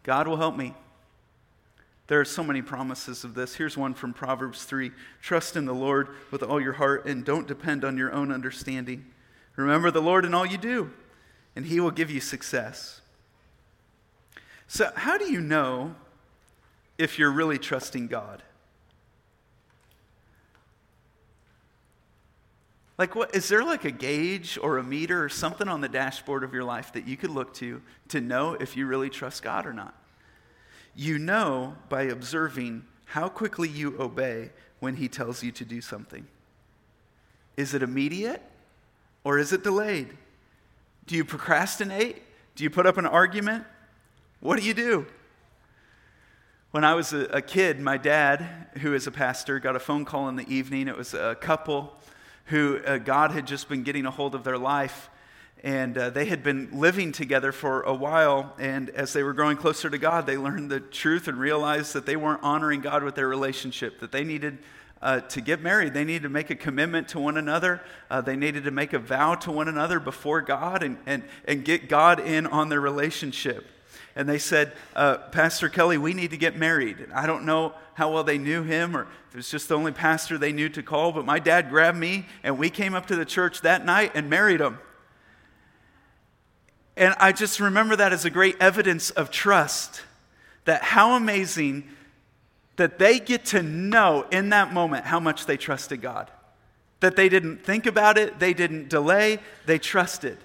God 0.03 0.27
will 0.27 0.37
help 0.37 0.55
me. 0.55 0.73
There 2.07 2.21
are 2.21 2.25
so 2.25 2.43
many 2.43 2.61
promises 2.61 3.25
of 3.25 3.33
this. 3.33 3.55
Here's 3.55 3.77
one 3.77 3.93
from 3.93 4.13
Proverbs 4.13 4.63
3 4.63 4.91
Trust 5.21 5.57
in 5.57 5.65
the 5.65 5.73
Lord 5.73 6.07
with 6.31 6.41
all 6.41 6.61
your 6.61 6.73
heart 6.73 7.05
and 7.05 7.25
don't 7.25 7.47
depend 7.47 7.83
on 7.83 7.97
your 7.97 8.13
own 8.13 8.31
understanding. 8.31 9.05
Remember 9.57 9.91
the 9.91 10.01
Lord 10.01 10.23
in 10.23 10.33
all 10.33 10.45
you 10.45 10.57
do, 10.57 10.91
and 11.55 11.65
He 11.65 11.79
will 11.79 11.91
give 11.91 12.09
you 12.09 12.21
success. 12.21 13.01
So, 14.67 14.91
how 14.95 15.17
do 15.17 15.29
you 15.31 15.41
know 15.41 15.95
if 16.97 17.19
you're 17.19 17.31
really 17.31 17.57
trusting 17.57 18.07
God? 18.07 18.43
Like, 22.97 23.15
what 23.15 23.35
is 23.35 23.47
there 23.47 23.63
like 23.63 23.85
a 23.85 23.91
gauge 23.91 24.57
or 24.61 24.77
a 24.77 24.83
meter 24.83 25.23
or 25.23 25.29
something 25.29 25.67
on 25.67 25.81
the 25.81 25.89
dashboard 25.89 26.43
of 26.43 26.53
your 26.53 26.63
life 26.63 26.93
that 26.93 27.07
you 27.07 27.15
could 27.15 27.29
look 27.29 27.53
to 27.55 27.81
to 28.09 28.19
know 28.19 28.53
if 28.53 28.75
you 28.75 28.87
really 28.87 29.09
trust 29.09 29.43
God 29.43 29.67
or 29.67 29.73
not? 29.73 29.93
You 30.95 31.19
know 31.19 31.75
by 31.89 32.03
observing 32.03 32.85
how 33.05 33.29
quickly 33.29 33.69
you 33.69 33.95
obey 33.99 34.49
when 34.79 34.95
he 34.95 35.07
tells 35.07 35.43
you 35.43 35.51
to 35.51 35.65
do 35.65 35.79
something. 35.79 36.27
Is 37.55 37.73
it 37.73 37.83
immediate 37.83 38.41
or 39.23 39.37
is 39.37 39.53
it 39.53 39.63
delayed? 39.63 40.17
Do 41.05 41.15
you 41.15 41.23
procrastinate? 41.23 42.21
Do 42.55 42.63
you 42.63 42.69
put 42.69 42.85
up 42.85 42.97
an 42.97 43.05
argument? 43.05 43.63
What 44.39 44.59
do 44.59 44.65
you 44.65 44.73
do? 44.73 45.05
When 46.71 46.83
I 46.83 46.95
was 46.95 47.13
a, 47.13 47.41
kid, 47.41 47.79
my 47.79 47.97
dad, 47.97 48.45
who 48.81 48.93
is 48.93 49.07
a 49.07 49.11
pastor, 49.11 49.59
got 49.59 49.75
a 49.75 49.79
phone 49.79 50.03
call 50.03 50.27
in 50.29 50.35
the 50.35 50.47
evening. 50.53 50.87
It 50.87 50.97
was 50.97 51.13
a 51.13 51.35
couple 51.35 51.95
who 52.47 52.79
uh, 52.85 52.97
God 52.97 53.31
had 53.31 53.47
just 53.47 53.69
been 53.69 53.83
getting 53.83 54.05
a 54.05 54.11
hold 54.11 54.35
of 54.35 54.43
their 54.43 54.57
life 54.57 55.09
and 55.63 55.97
uh, 55.97 56.09
they 56.11 56.25
had 56.25 56.43
been 56.43 56.69
living 56.71 57.11
together 57.11 57.51
for 57.51 57.81
a 57.81 57.93
while. 57.93 58.53
And 58.59 58.89
as 58.91 59.13
they 59.13 59.23
were 59.23 59.33
growing 59.33 59.57
closer 59.57 59.89
to 59.89 59.97
God, 59.97 60.25
they 60.25 60.37
learned 60.37 60.69
the 60.69 60.79
truth 60.79 61.27
and 61.27 61.39
realized 61.39 61.93
that 61.93 62.05
they 62.05 62.15
weren't 62.15 62.43
honoring 62.43 62.81
God 62.81 63.03
with 63.03 63.15
their 63.15 63.27
relationship, 63.27 63.99
that 63.99 64.11
they 64.11 64.23
needed 64.23 64.59
uh, 65.01 65.21
to 65.21 65.41
get 65.41 65.61
married. 65.61 65.93
They 65.93 66.03
needed 66.03 66.23
to 66.23 66.29
make 66.29 66.49
a 66.49 66.55
commitment 66.55 67.09
to 67.09 67.19
one 67.19 67.37
another. 67.37 67.81
Uh, 68.09 68.21
they 68.21 68.35
needed 68.35 68.65
to 68.65 68.71
make 68.71 68.93
a 68.93 68.99
vow 68.99 69.35
to 69.35 69.51
one 69.51 69.67
another 69.67 69.99
before 69.99 70.41
God 70.41 70.83
and, 70.83 70.97
and, 71.05 71.23
and 71.45 71.65
get 71.65 71.89
God 71.89 72.19
in 72.19 72.47
on 72.47 72.69
their 72.69 72.81
relationship. 72.81 73.65
And 74.17 74.27
they 74.27 74.39
said, 74.39 74.73
uh, 74.95 75.17
Pastor 75.17 75.69
Kelly, 75.69 75.99
we 75.99 76.11
need 76.11 76.31
to 76.31 76.37
get 76.37 76.57
married. 76.57 77.07
I 77.13 77.27
don't 77.27 77.45
know 77.45 77.75
how 77.93 78.11
well 78.11 78.23
they 78.23 78.39
knew 78.39 78.63
him 78.63 78.97
or 78.97 79.03
if 79.03 79.33
it 79.33 79.35
was 79.35 79.51
just 79.51 79.69
the 79.69 79.77
only 79.77 79.91
pastor 79.91 80.39
they 80.39 80.51
knew 80.51 80.69
to 80.69 80.81
call, 80.81 81.11
but 81.11 81.23
my 81.23 81.37
dad 81.37 81.69
grabbed 81.69 81.99
me 81.99 82.25
and 82.41 82.57
we 82.57 82.71
came 82.71 82.95
up 82.95 83.05
to 83.05 83.15
the 83.15 83.25
church 83.25 83.61
that 83.61 83.85
night 83.85 84.13
and 84.15 84.27
married 84.27 84.59
him. 84.59 84.79
And 86.95 87.13
I 87.19 87.31
just 87.31 87.59
remember 87.59 87.95
that 87.95 88.11
as 88.11 88.25
a 88.25 88.31
great 88.31 88.55
evidence 88.59 89.11
of 89.11 89.29
trust. 89.29 90.01
That 90.65 90.81
how 90.81 91.13
amazing 91.13 91.87
that 92.77 92.97
they 92.97 93.19
get 93.19 93.45
to 93.45 93.61
know 93.61 94.25
in 94.31 94.49
that 94.49 94.73
moment 94.73 95.05
how 95.05 95.19
much 95.19 95.45
they 95.45 95.57
trusted 95.57 96.01
God. 96.01 96.31
That 97.01 97.15
they 97.15 97.29
didn't 97.29 97.63
think 97.63 97.85
about 97.85 98.17
it, 98.17 98.39
they 98.39 98.55
didn't 98.55 98.89
delay, 98.89 99.37
they 99.67 99.77
trusted. 99.77 100.39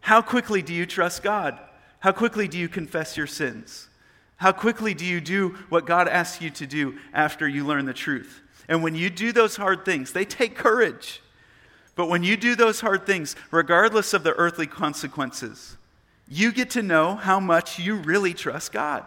How 0.00 0.20
quickly 0.20 0.62
do 0.62 0.74
you 0.74 0.84
trust 0.84 1.22
God? 1.22 1.60
How 2.00 2.12
quickly 2.12 2.48
do 2.48 2.58
you 2.58 2.68
confess 2.68 3.16
your 3.16 3.26
sins? 3.26 3.88
How 4.36 4.52
quickly 4.52 4.94
do 4.94 5.04
you 5.04 5.20
do 5.20 5.56
what 5.68 5.86
God 5.86 6.06
asks 6.06 6.40
you 6.40 6.50
to 6.50 6.66
do 6.66 6.98
after 7.12 7.48
you 7.48 7.66
learn 7.66 7.86
the 7.86 7.92
truth? 7.92 8.40
And 8.68 8.82
when 8.82 8.94
you 8.94 9.10
do 9.10 9.32
those 9.32 9.56
hard 9.56 9.84
things, 9.84 10.12
they 10.12 10.24
take 10.24 10.54
courage. 10.54 11.20
But 11.96 12.08
when 12.08 12.22
you 12.22 12.36
do 12.36 12.54
those 12.54 12.80
hard 12.80 13.04
things, 13.04 13.34
regardless 13.50 14.14
of 14.14 14.22
the 14.22 14.34
earthly 14.34 14.68
consequences, 14.68 15.76
you 16.28 16.52
get 16.52 16.70
to 16.70 16.82
know 16.82 17.16
how 17.16 17.40
much 17.40 17.80
you 17.80 17.96
really 17.96 18.34
trust 18.34 18.70
God. 18.70 19.04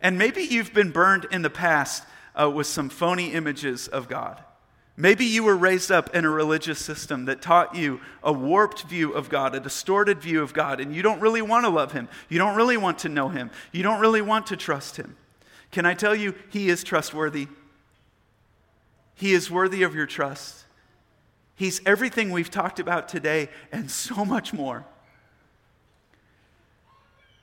And 0.00 0.18
maybe 0.18 0.42
you've 0.42 0.74
been 0.74 0.90
burned 0.90 1.26
in 1.30 1.42
the 1.42 1.50
past 1.50 2.04
uh, 2.34 2.50
with 2.50 2.66
some 2.66 2.88
phony 2.88 3.32
images 3.32 3.86
of 3.86 4.08
God. 4.08 4.42
Maybe 4.96 5.24
you 5.24 5.42
were 5.42 5.56
raised 5.56 5.90
up 5.90 6.14
in 6.14 6.24
a 6.24 6.30
religious 6.30 6.78
system 6.78 7.24
that 7.24 7.40
taught 7.40 7.74
you 7.74 8.00
a 8.22 8.32
warped 8.32 8.82
view 8.82 9.12
of 9.12 9.30
God, 9.30 9.54
a 9.54 9.60
distorted 9.60 10.20
view 10.20 10.42
of 10.42 10.52
God, 10.52 10.80
and 10.80 10.94
you 10.94 11.00
don't 11.00 11.20
really 11.20 11.40
want 11.40 11.64
to 11.64 11.70
love 11.70 11.92
Him. 11.92 12.08
You 12.28 12.38
don't 12.38 12.56
really 12.56 12.76
want 12.76 12.98
to 13.00 13.08
know 13.08 13.28
Him. 13.30 13.50
You 13.72 13.82
don't 13.82 14.00
really 14.00 14.20
want 14.20 14.48
to 14.48 14.56
trust 14.56 14.96
Him. 14.96 15.16
Can 15.70 15.86
I 15.86 15.94
tell 15.94 16.14
you, 16.14 16.34
He 16.50 16.68
is 16.68 16.84
trustworthy? 16.84 17.48
He 19.14 19.32
is 19.32 19.50
worthy 19.50 19.82
of 19.82 19.94
your 19.94 20.06
trust. 20.06 20.64
He's 21.54 21.80
everything 21.86 22.30
we've 22.30 22.50
talked 22.50 22.80
about 22.80 23.08
today 23.08 23.48
and 23.70 23.90
so 23.90 24.24
much 24.24 24.52
more. 24.52 24.84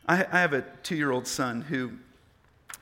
I, 0.08 0.26
I 0.32 0.42
have 0.42 0.54
a 0.54 0.62
two 0.84 0.96
year 0.96 1.12
old 1.12 1.28
son 1.28 1.62
who 1.62 1.94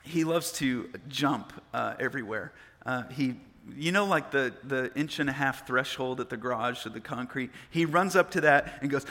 he 0.02 0.24
loves 0.24 0.50
to 0.52 0.90
jump 1.08 1.52
uh, 1.72 1.94
everywhere. 2.00 2.52
Uh, 2.84 3.04
he 3.10 3.36
you 3.76 3.92
know, 3.92 4.04
like 4.04 4.30
the, 4.30 4.52
the 4.64 4.90
inch 4.94 5.18
and 5.18 5.28
a 5.28 5.32
half 5.32 5.66
threshold 5.66 6.20
at 6.20 6.30
the 6.30 6.36
garage 6.36 6.86
of 6.86 6.92
the 6.92 7.00
concrete? 7.00 7.50
He 7.70 7.84
runs 7.84 8.16
up 8.16 8.30
to 8.32 8.40
that 8.42 8.78
and 8.80 8.90
goes, 8.90 9.06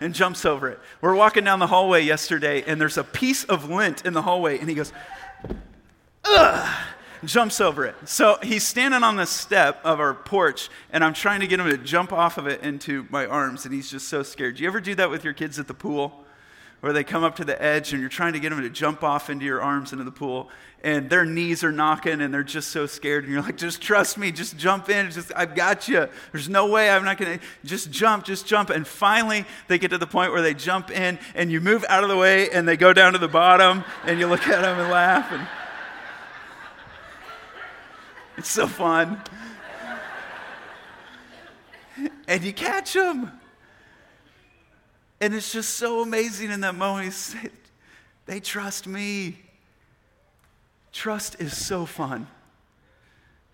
and 0.00 0.14
jumps 0.14 0.44
over 0.44 0.68
it. 0.68 0.78
We're 1.00 1.14
walking 1.14 1.44
down 1.44 1.58
the 1.58 1.66
hallway 1.66 2.02
yesterday, 2.02 2.62
and 2.66 2.80
there's 2.80 2.98
a 2.98 3.04
piece 3.04 3.44
of 3.44 3.68
lint 3.68 4.04
in 4.06 4.12
the 4.12 4.22
hallway, 4.22 4.58
and 4.58 4.68
he 4.68 4.74
goes, 4.74 4.92
jumps 7.24 7.60
over 7.60 7.84
it. 7.84 7.94
So 8.04 8.38
he's 8.42 8.66
standing 8.66 9.02
on 9.02 9.16
the 9.16 9.26
step 9.26 9.80
of 9.84 10.00
our 10.00 10.14
porch, 10.14 10.68
and 10.90 11.04
I'm 11.04 11.14
trying 11.14 11.40
to 11.40 11.46
get 11.46 11.60
him 11.60 11.68
to 11.68 11.78
jump 11.78 12.12
off 12.12 12.38
of 12.38 12.46
it 12.46 12.62
into 12.62 13.06
my 13.10 13.26
arms, 13.26 13.64
and 13.64 13.74
he's 13.74 13.90
just 13.90 14.08
so 14.08 14.22
scared. 14.22 14.56
Do 14.56 14.62
you 14.62 14.68
ever 14.68 14.80
do 14.80 14.94
that 14.96 15.10
with 15.10 15.24
your 15.24 15.34
kids 15.34 15.58
at 15.58 15.68
the 15.68 15.74
pool? 15.74 16.21
Where 16.82 16.92
they 16.92 17.04
come 17.04 17.22
up 17.22 17.36
to 17.36 17.44
the 17.44 17.62
edge 17.62 17.92
and 17.92 18.00
you're 18.00 18.10
trying 18.10 18.32
to 18.32 18.40
get 18.40 18.50
them 18.50 18.60
to 18.60 18.68
jump 18.68 19.04
off 19.04 19.30
into 19.30 19.44
your 19.44 19.62
arms 19.62 19.92
into 19.92 20.02
the 20.02 20.10
pool, 20.10 20.50
and 20.82 21.08
their 21.08 21.24
knees 21.24 21.62
are 21.62 21.70
knocking 21.70 22.20
and 22.20 22.34
they're 22.34 22.42
just 22.42 22.70
so 22.70 22.86
scared, 22.86 23.22
and 23.22 23.32
you're 23.32 23.40
like, 23.40 23.56
just 23.56 23.80
trust 23.80 24.18
me, 24.18 24.32
just 24.32 24.56
jump 24.56 24.88
in, 24.88 25.08
just 25.12 25.30
I've 25.36 25.54
got 25.54 25.86
you. 25.86 26.08
There's 26.32 26.48
no 26.48 26.66
way 26.66 26.90
I'm 26.90 27.04
not 27.04 27.18
gonna 27.18 27.38
just 27.64 27.92
jump, 27.92 28.24
just 28.24 28.46
jump. 28.46 28.68
And 28.70 28.84
finally 28.84 29.44
they 29.68 29.78
get 29.78 29.92
to 29.92 29.98
the 29.98 30.08
point 30.08 30.32
where 30.32 30.42
they 30.42 30.54
jump 30.54 30.90
in 30.90 31.20
and 31.36 31.52
you 31.52 31.60
move 31.60 31.84
out 31.88 32.02
of 32.02 32.10
the 32.10 32.16
way 32.16 32.50
and 32.50 32.66
they 32.66 32.76
go 32.76 32.92
down 32.92 33.12
to 33.12 33.18
the 33.20 33.28
bottom 33.28 33.84
and 34.04 34.18
you 34.18 34.26
look 34.26 34.48
at 34.48 34.62
them 34.62 34.80
and 34.80 34.90
laugh 34.90 35.30
and 35.30 35.46
it's 38.36 38.50
so 38.50 38.66
fun. 38.66 39.22
And 42.26 42.42
you 42.42 42.52
catch 42.52 42.94
them. 42.94 43.30
And 45.22 45.32
it's 45.34 45.52
just 45.52 45.74
so 45.74 46.02
amazing 46.02 46.50
in 46.50 46.62
that 46.62 46.74
moment. 46.74 47.14
They 48.26 48.40
trust 48.40 48.88
me. 48.88 49.36
Trust 50.90 51.40
is 51.40 51.56
so 51.56 51.86
fun. 51.86 52.26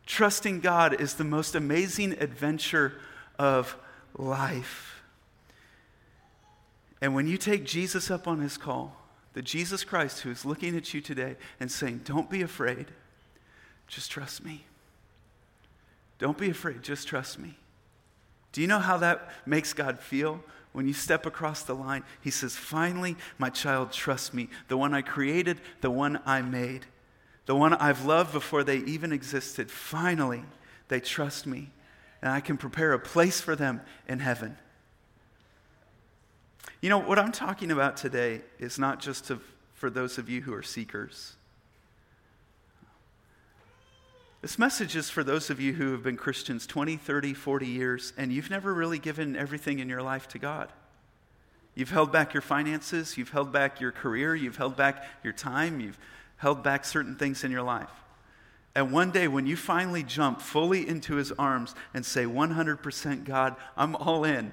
Trusting 0.07 0.61
God 0.61 0.99
is 0.99 1.15
the 1.15 1.25
most 1.25 1.55
amazing 1.55 2.13
adventure 2.21 2.95
of 3.39 3.77
life. 4.17 5.03
And 7.03 7.15
when 7.15 7.27
you 7.27 7.37
take 7.37 7.65
Jesus 7.65 8.11
up 8.11 8.27
on 8.27 8.41
his 8.41 8.57
call, 8.57 8.97
the 9.35 9.43
Jesus 9.43 9.85
Christ 9.85 10.21
who 10.21 10.31
is 10.31 10.47
looking 10.47 10.75
at 10.75 10.95
you 10.95 11.03
today 11.03 11.37
and 11.61 11.71
saying, 11.71 12.01
Don't 12.05 12.31
be 12.31 12.41
afraid, 12.41 12.87
just 13.87 14.11
trust 14.11 14.43
me. 14.43 14.65
Don't 16.19 16.39
be 16.39 16.49
afraid, 16.49 16.83
just 16.83 17.07
trust 17.07 17.39
me. 17.39 17.59
Do 18.53 18.63
you 18.63 18.67
know 18.67 18.79
how 18.79 18.97
that 18.97 19.31
makes 19.45 19.75
God 19.75 19.99
feel? 19.99 20.43
When 20.79 20.87
you 20.87 20.95
step 20.95 21.27
across 21.27 21.64
the 21.64 21.75
line, 21.75 22.05
He 22.21 22.31
says, 22.31 22.55
Finally, 22.55 23.17
my 23.37 23.51
child, 23.51 23.91
trust 23.91 24.33
me, 24.33 24.49
the 24.69 24.77
one 24.77 24.95
I 24.95 25.03
created, 25.03 25.61
the 25.81 25.91
one 25.91 26.21
I 26.25 26.41
made, 26.41 26.87
the 27.47 27.57
one 27.57 27.75
I've 27.75 28.05
loved 28.05 28.33
before 28.33 28.62
they 28.62 28.77
even 28.77 29.12
existed. 29.12 29.73
Finally, 29.73 30.45
they 30.87 31.01
trust 31.01 31.49
me, 31.49 31.73
and 32.23 32.31
I 32.31 32.38
can 32.38 32.57
prepare 32.57 32.93
a 32.93 32.99
place 33.01 33.41
for 33.41 33.57
them 33.57 33.81
in 34.07 34.21
heaven. 34.21 34.57
You 36.81 36.91
know, 36.91 36.99
what 36.99 37.19
I'm 37.19 37.33
talking 37.33 37.73
about 37.73 37.97
today 37.97 38.43
is 38.61 38.79
not 38.79 39.01
just 39.01 39.25
to, 39.25 39.41
for 39.75 39.91
those 39.91 40.17
of 40.17 40.31
you 40.31 40.43
who 40.43 40.55
are 40.55 40.62
seekers. 40.62 41.35
This 44.40 44.57
message 44.57 44.94
is 44.94 45.11
for 45.11 45.24
those 45.24 45.51
of 45.51 45.61
you 45.61 45.72
who 45.72 45.90
have 45.90 46.05
been 46.05 46.16
Christians 46.16 46.64
20, 46.64 46.96
30, 46.96 47.35
40 47.35 47.66
years, 47.66 48.12
and 48.16 48.33
you've 48.33 48.51
never 48.51 48.72
really 48.72 49.01
given 49.01 49.35
everything 49.35 49.81
in 49.81 49.88
your 49.88 50.03
life 50.03 50.29
to 50.29 50.38
God. 50.38 50.72
You've 51.74 51.90
held 51.90 52.12
back 52.12 52.35
your 52.35 52.40
finances, 52.40 53.16
you've 53.16 53.31
held 53.31 53.53
back 53.53 53.81
your 53.81 53.90
career, 53.90 54.37
you've 54.37 54.57
held 54.57 54.77
back 54.77 55.05
your 55.24 55.33
time, 55.33 55.81
you've 55.81 55.98
held 56.37 56.62
back 56.62 56.85
certain 56.85 57.16
things 57.16 57.42
in 57.42 57.51
your 57.51 57.62
life. 57.62 57.90
And 58.77 58.92
one 58.92 59.11
day, 59.11 59.27
when 59.27 59.46
you 59.46 59.57
finally 59.57 60.05
jump 60.05 60.40
fully 60.40 60.87
into 60.87 61.16
his 61.16 61.33
arms 61.33 61.74
and 61.92 62.07
say, 62.07 62.24
100% 62.24 63.24
God, 63.24 63.57
I'm 63.77 63.96
all 63.96 64.22
in. 64.22 64.53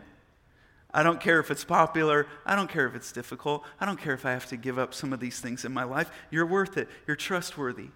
I 0.91 1.03
don't 1.03 1.21
care 1.21 1.39
if 1.39 1.51
it's 1.51 1.63
popular. 1.63 2.25
I 2.43 2.55
don't 2.55 2.71
care 2.71 2.87
if 2.87 2.95
it's 2.95 3.11
difficult. 3.11 3.63
I 3.79 3.85
don't 3.85 3.99
care 3.99 4.13
if 4.15 4.25
I 4.25 4.31
have 4.31 4.47
to 4.47 4.57
give 4.57 4.79
up 4.79 4.95
some 4.95 5.13
of 5.13 5.19
these 5.19 5.39
things 5.39 5.63
in 5.63 5.71
my 5.71 5.83
life. 5.83 6.09
You're 6.31 6.47
worth 6.47 6.75
it. 6.77 6.87
You're 7.05 7.17
trustworthy. 7.17 7.89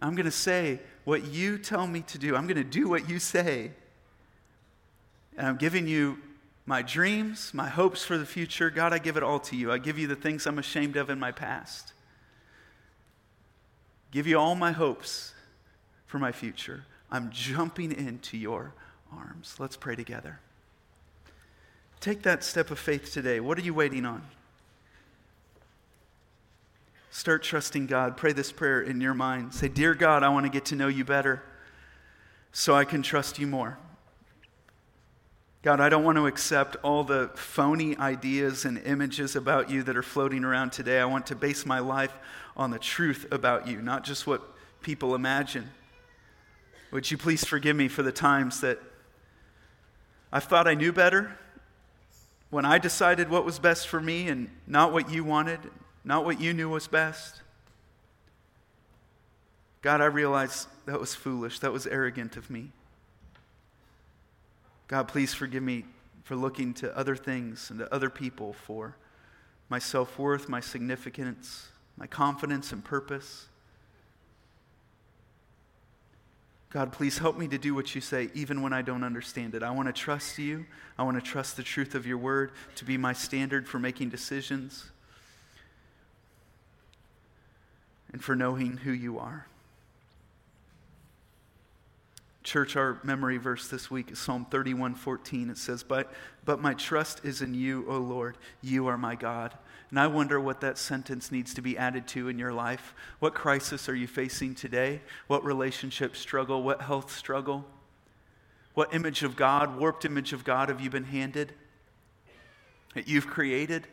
I'm 0.00 0.14
going 0.14 0.26
to 0.26 0.30
say 0.30 0.80
what 1.04 1.24
you 1.26 1.58
tell 1.58 1.86
me 1.86 2.00
to 2.02 2.18
do. 2.18 2.36
I'm 2.36 2.46
going 2.46 2.56
to 2.56 2.64
do 2.64 2.88
what 2.88 3.08
you 3.08 3.18
say. 3.18 3.70
And 5.36 5.46
I'm 5.46 5.56
giving 5.56 5.86
you 5.86 6.18
my 6.66 6.82
dreams, 6.82 7.52
my 7.52 7.68
hopes 7.68 8.04
for 8.04 8.16
the 8.16 8.26
future. 8.26 8.70
God, 8.70 8.92
I 8.92 8.98
give 8.98 9.16
it 9.16 9.22
all 9.22 9.40
to 9.40 9.56
you. 9.56 9.70
I 9.70 9.78
give 9.78 9.98
you 9.98 10.06
the 10.06 10.16
things 10.16 10.46
I'm 10.46 10.58
ashamed 10.58 10.96
of 10.96 11.10
in 11.10 11.18
my 11.18 11.32
past. 11.32 11.92
Give 14.10 14.26
you 14.26 14.38
all 14.38 14.54
my 14.54 14.72
hopes 14.72 15.34
for 16.06 16.18
my 16.18 16.32
future. 16.32 16.84
I'm 17.10 17.30
jumping 17.30 17.92
into 17.92 18.36
your 18.36 18.72
arms. 19.12 19.56
Let's 19.58 19.76
pray 19.76 19.96
together. 19.96 20.40
Take 22.00 22.22
that 22.22 22.44
step 22.44 22.70
of 22.70 22.78
faith 22.78 23.12
today. 23.12 23.40
What 23.40 23.58
are 23.58 23.62
you 23.62 23.74
waiting 23.74 24.04
on? 24.04 24.22
Start 27.14 27.44
trusting 27.44 27.86
God. 27.86 28.16
Pray 28.16 28.32
this 28.32 28.50
prayer 28.50 28.82
in 28.82 29.00
your 29.00 29.14
mind. 29.14 29.54
Say, 29.54 29.68
Dear 29.68 29.94
God, 29.94 30.24
I 30.24 30.30
want 30.30 30.46
to 30.46 30.50
get 30.50 30.64
to 30.66 30.74
know 30.74 30.88
you 30.88 31.04
better 31.04 31.44
so 32.50 32.74
I 32.74 32.84
can 32.84 33.02
trust 33.02 33.38
you 33.38 33.46
more. 33.46 33.78
God, 35.62 35.78
I 35.80 35.88
don't 35.88 36.02
want 36.02 36.18
to 36.18 36.26
accept 36.26 36.74
all 36.82 37.04
the 37.04 37.30
phony 37.36 37.96
ideas 37.98 38.64
and 38.64 38.78
images 38.78 39.36
about 39.36 39.70
you 39.70 39.84
that 39.84 39.96
are 39.96 40.02
floating 40.02 40.42
around 40.42 40.72
today. 40.72 40.98
I 40.98 41.04
want 41.04 41.28
to 41.28 41.36
base 41.36 41.64
my 41.64 41.78
life 41.78 42.12
on 42.56 42.72
the 42.72 42.80
truth 42.80 43.28
about 43.30 43.68
you, 43.68 43.80
not 43.80 44.02
just 44.02 44.26
what 44.26 44.42
people 44.82 45.14
imagine. 45.14 45.70
Would 46.90 47.12
you 47.12 47.16
please 47.16 47.44
forgive 47.44 47.76
me 47.76 47.86
for 47.86 48.02
the 48.02 48.10
times 48.10 48.60
that 48.62 48.80
I 50.32 50.40
thought 50.40 50.66
I 50.66 50.74
knew 50.74 50.92
better, 50.92 51.38
when 52.50 52.64
I 52.64 52.78
decided 52.78 53.30
what 53.30 53.44
was 53.44 53.60
best 53.60 53.86
for 53.86 54.00
me 54.00 54.26
and 54.26 54.50
not 54.66 54.92
what 54.92 55.10
you 55.10 55.22
wanted, 55.22 55.60
not 56.04 56.24
what 56.24 56.40
you 56.40 56.52
knew 56.52 56.68
was 56.68 56.86
best. 56.86 57.40
God, 59.80 60.00
I 60.00 60.06
realize 60.06 60.66
that 60.86 61.00
was 61.00 61.14
foolish. 61.14 61.58
That 61.60 61.72
was 61.72 61.86
arrogant 61.86 62.36
of 62.36 62.50
me. 62.50 62.70
God, 64.88 65.08
please 65.08 65.34
forgive 65.34 65.62
me 65.62 65.84
for 66.24 66.36
looking 66.36 66.74
to 66.74 66.96
other 66.96 67.16
things 67.16 67.70
and 67.70 67.78
to 67.78 67.92
other 67.92 68.10
people 68.10 68.52
for 68.52 68.96
my 69.68 69.78
self 69.78 70.18
worth, 70.18 70.48
my 70.48 70.60
significance, 70.60 71.68
my 71.96 72.06
confidence 72.06 72.72
and 72.72 72.84
purpose. 72.84 73.46
God, 76.70 76.92
please 76.92 77.18
help 77.18 77.38
me 77.38 77.46
to 77.48 77.58
do 77.58 77.74
what 77.74 77.94
you 77.94 78.00
say, 78.00 78.30
even 78.34 78.60
when 78.60 78.72
I 78.72 78.82
don't 78.82 79.04
understand 79.04 79.54
it. 79.54 79.62
I 79.62 79.70
want 79.70 79.86
to 79.86 79.92
trust 79.92 80.38
you. 80.38 80.66
I 80.98 81.04
want 81.04 81.16
to 81.16 81.22
trust 81.22 81.56
the 81.56 81.62
truth 81.62 81.94
of 81.94 82.04
your 82.04 82.18
word 82.18 82.50
to 82.76 82.84
be 82.84 82.96
my 82.96 83.12
standard 83.12 83.68
for 83.68 83.78
making 83.78 84.08
decisions. 84.08 84.90
And 88.14 88.22
for 88.22 88.36
knowing 88.36 88.76
who 88.76 88.92
you 88.92 89.18
are. 89.18 89.48
Church, 92.44 92.76
our 92.76 93.00
memory 93.02 93.38
verse 93.38 93.66
this 93.66 93.90
week 93.90 94.12
is 94.12 94.20
Psalm 94.20 94.46
31 94.52 94.94
14. 94.94 95.50
It 95.50 95.58
says, 95.58 95.82
but, 95.82 96.12
but 96.44 96.62
my 96.62 96.74
trust 96.74 97.24
is 97.24 97.42
in 97.42 97.54
you, 97.54 97.84
O 97.88 97.98
Lord. 97.98 98.38
You 98.62 98.86
are 98.86 98.96
my 98.96 99.16
God. 99.16 99.52
And 99.90 99.98
I 99.98 100.06
wonder 100.06 100.38
what 100.38 100.60
that 100.60 100.78
sentence 100.78 101.32
needs 101.32 101.54
to 101.54 101.60
be 101.60 101.76
added 101.76 102.06
to 102.08 102.28
in 102.28 102.38
your 102.38 102.52
life. 102.52 102.94
What 103.18 103.34
crisis 103.34 103.88
are 103.88 103.96
you 103.96 104.06
facing 104.06 104.54
today? 104.54 105.00
What 105.26 105.44
relationship 105.44 106.14
struggle? 106.14 106.62
What 106.62 106.82
health 106.82 107.10
struggle? 107.16 107.64
What 108.74 108.94
image 108.94 109.24
of 109.24 109.34
God, 109.34 109.76
warped 109.76 110.04
image 110.04 110.32
of 110.32 110.44
God, 110.44 110.68
have 110.68 110.80
you 110.80 110.88
been 110.88 111.02
handed 111.02 111.52
that 112.94 113.08
you've 113.08 113.26
created? 113.26 113.88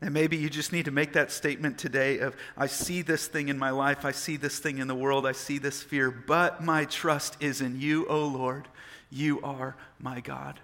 And 0.00 0.14
maybe 0.14 0.36
you 0.36 0.48
just 0.48 0.72
need 0.72 0.84
to 0.84 0.92
make 0.92 1.12
that 1.14 1.32
statement 1.32 1.76
today 1.76 2.18
of 2.18 2.36
I 2.56 2.68
see 2.68 3.02
this 3.02 3.26
thing 3.26 3.48
in 3.48 3.58
my 3.58 3.70
life, 3.70 4.04
I 4.04 4.12
see 4.12 4.36
this 4.36 4.60
thing 4.60 4.78
in 4.78 4.86
the 4.86 4.94
world, 4.94 5.26
I 5.26 5.32
see 5.32 5.58
this 5.58 5.82
fear, 5.82 6.10
but 6.10 6.62
my 6.62 6.84
trust 6.84 7.36
is 7.40 7.60
in 7.60 7.80
you, 7.80 8.06
O 8.06 8.24
Lord. 8.24 8.68
You 9.10 9.40
are 9.42 9.76
my 9.98 10.20
God. 10.20 10.60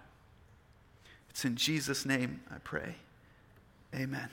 It's 1.30 1.44
in 1.44 1.56
Jesus' 1.56 2.06
name 2.06 2.42
I 2.48 2.58
pray. 2.62 2.94
Amen. 3.92 4.28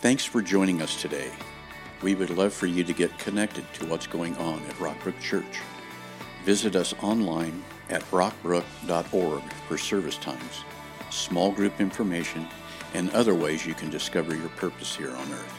Thanks 0.00 0.24
for 0.24 0.40
joining 0.40 0.80
us 0.80 1.00
today. 1.00 1.32
We 2.02 2.14
would 2.14 2.30
love 2.30 2.52
for 2.52 2.66
you 2.66 2.84
to 2.84 2.92
get 2.92 3.18
connected 3.18 3.64
to 3.74 3.86
what's 3.86 4.06
going 4.06 4.36
on 4.36 4.60
at 4.68 4.74
Rockbrook 4.76 5.18
Church. 5.20 5.58
Visit 6.44 6.76
us 6.76 6.94
online 7.02 7.64
at 7.90 8.02
rockbrook.org 8.12 9.42
for 9.66 9.76
service 9.76 10.16
times, 10.16 10.64
small 11.10 11.50
group 11.50 11.80
information, 11.80 12.46
and 12.94 13.10
other 13.10 13.34
ways 13.34 13.66
you 13.66 13.74
can 13.74 13.90
discover 13.90 14.34
your 14.34 14.48
purpose 14.50 14.96
here 14.96 15.14
on 15.14 15.32
earth. 15.32 15.57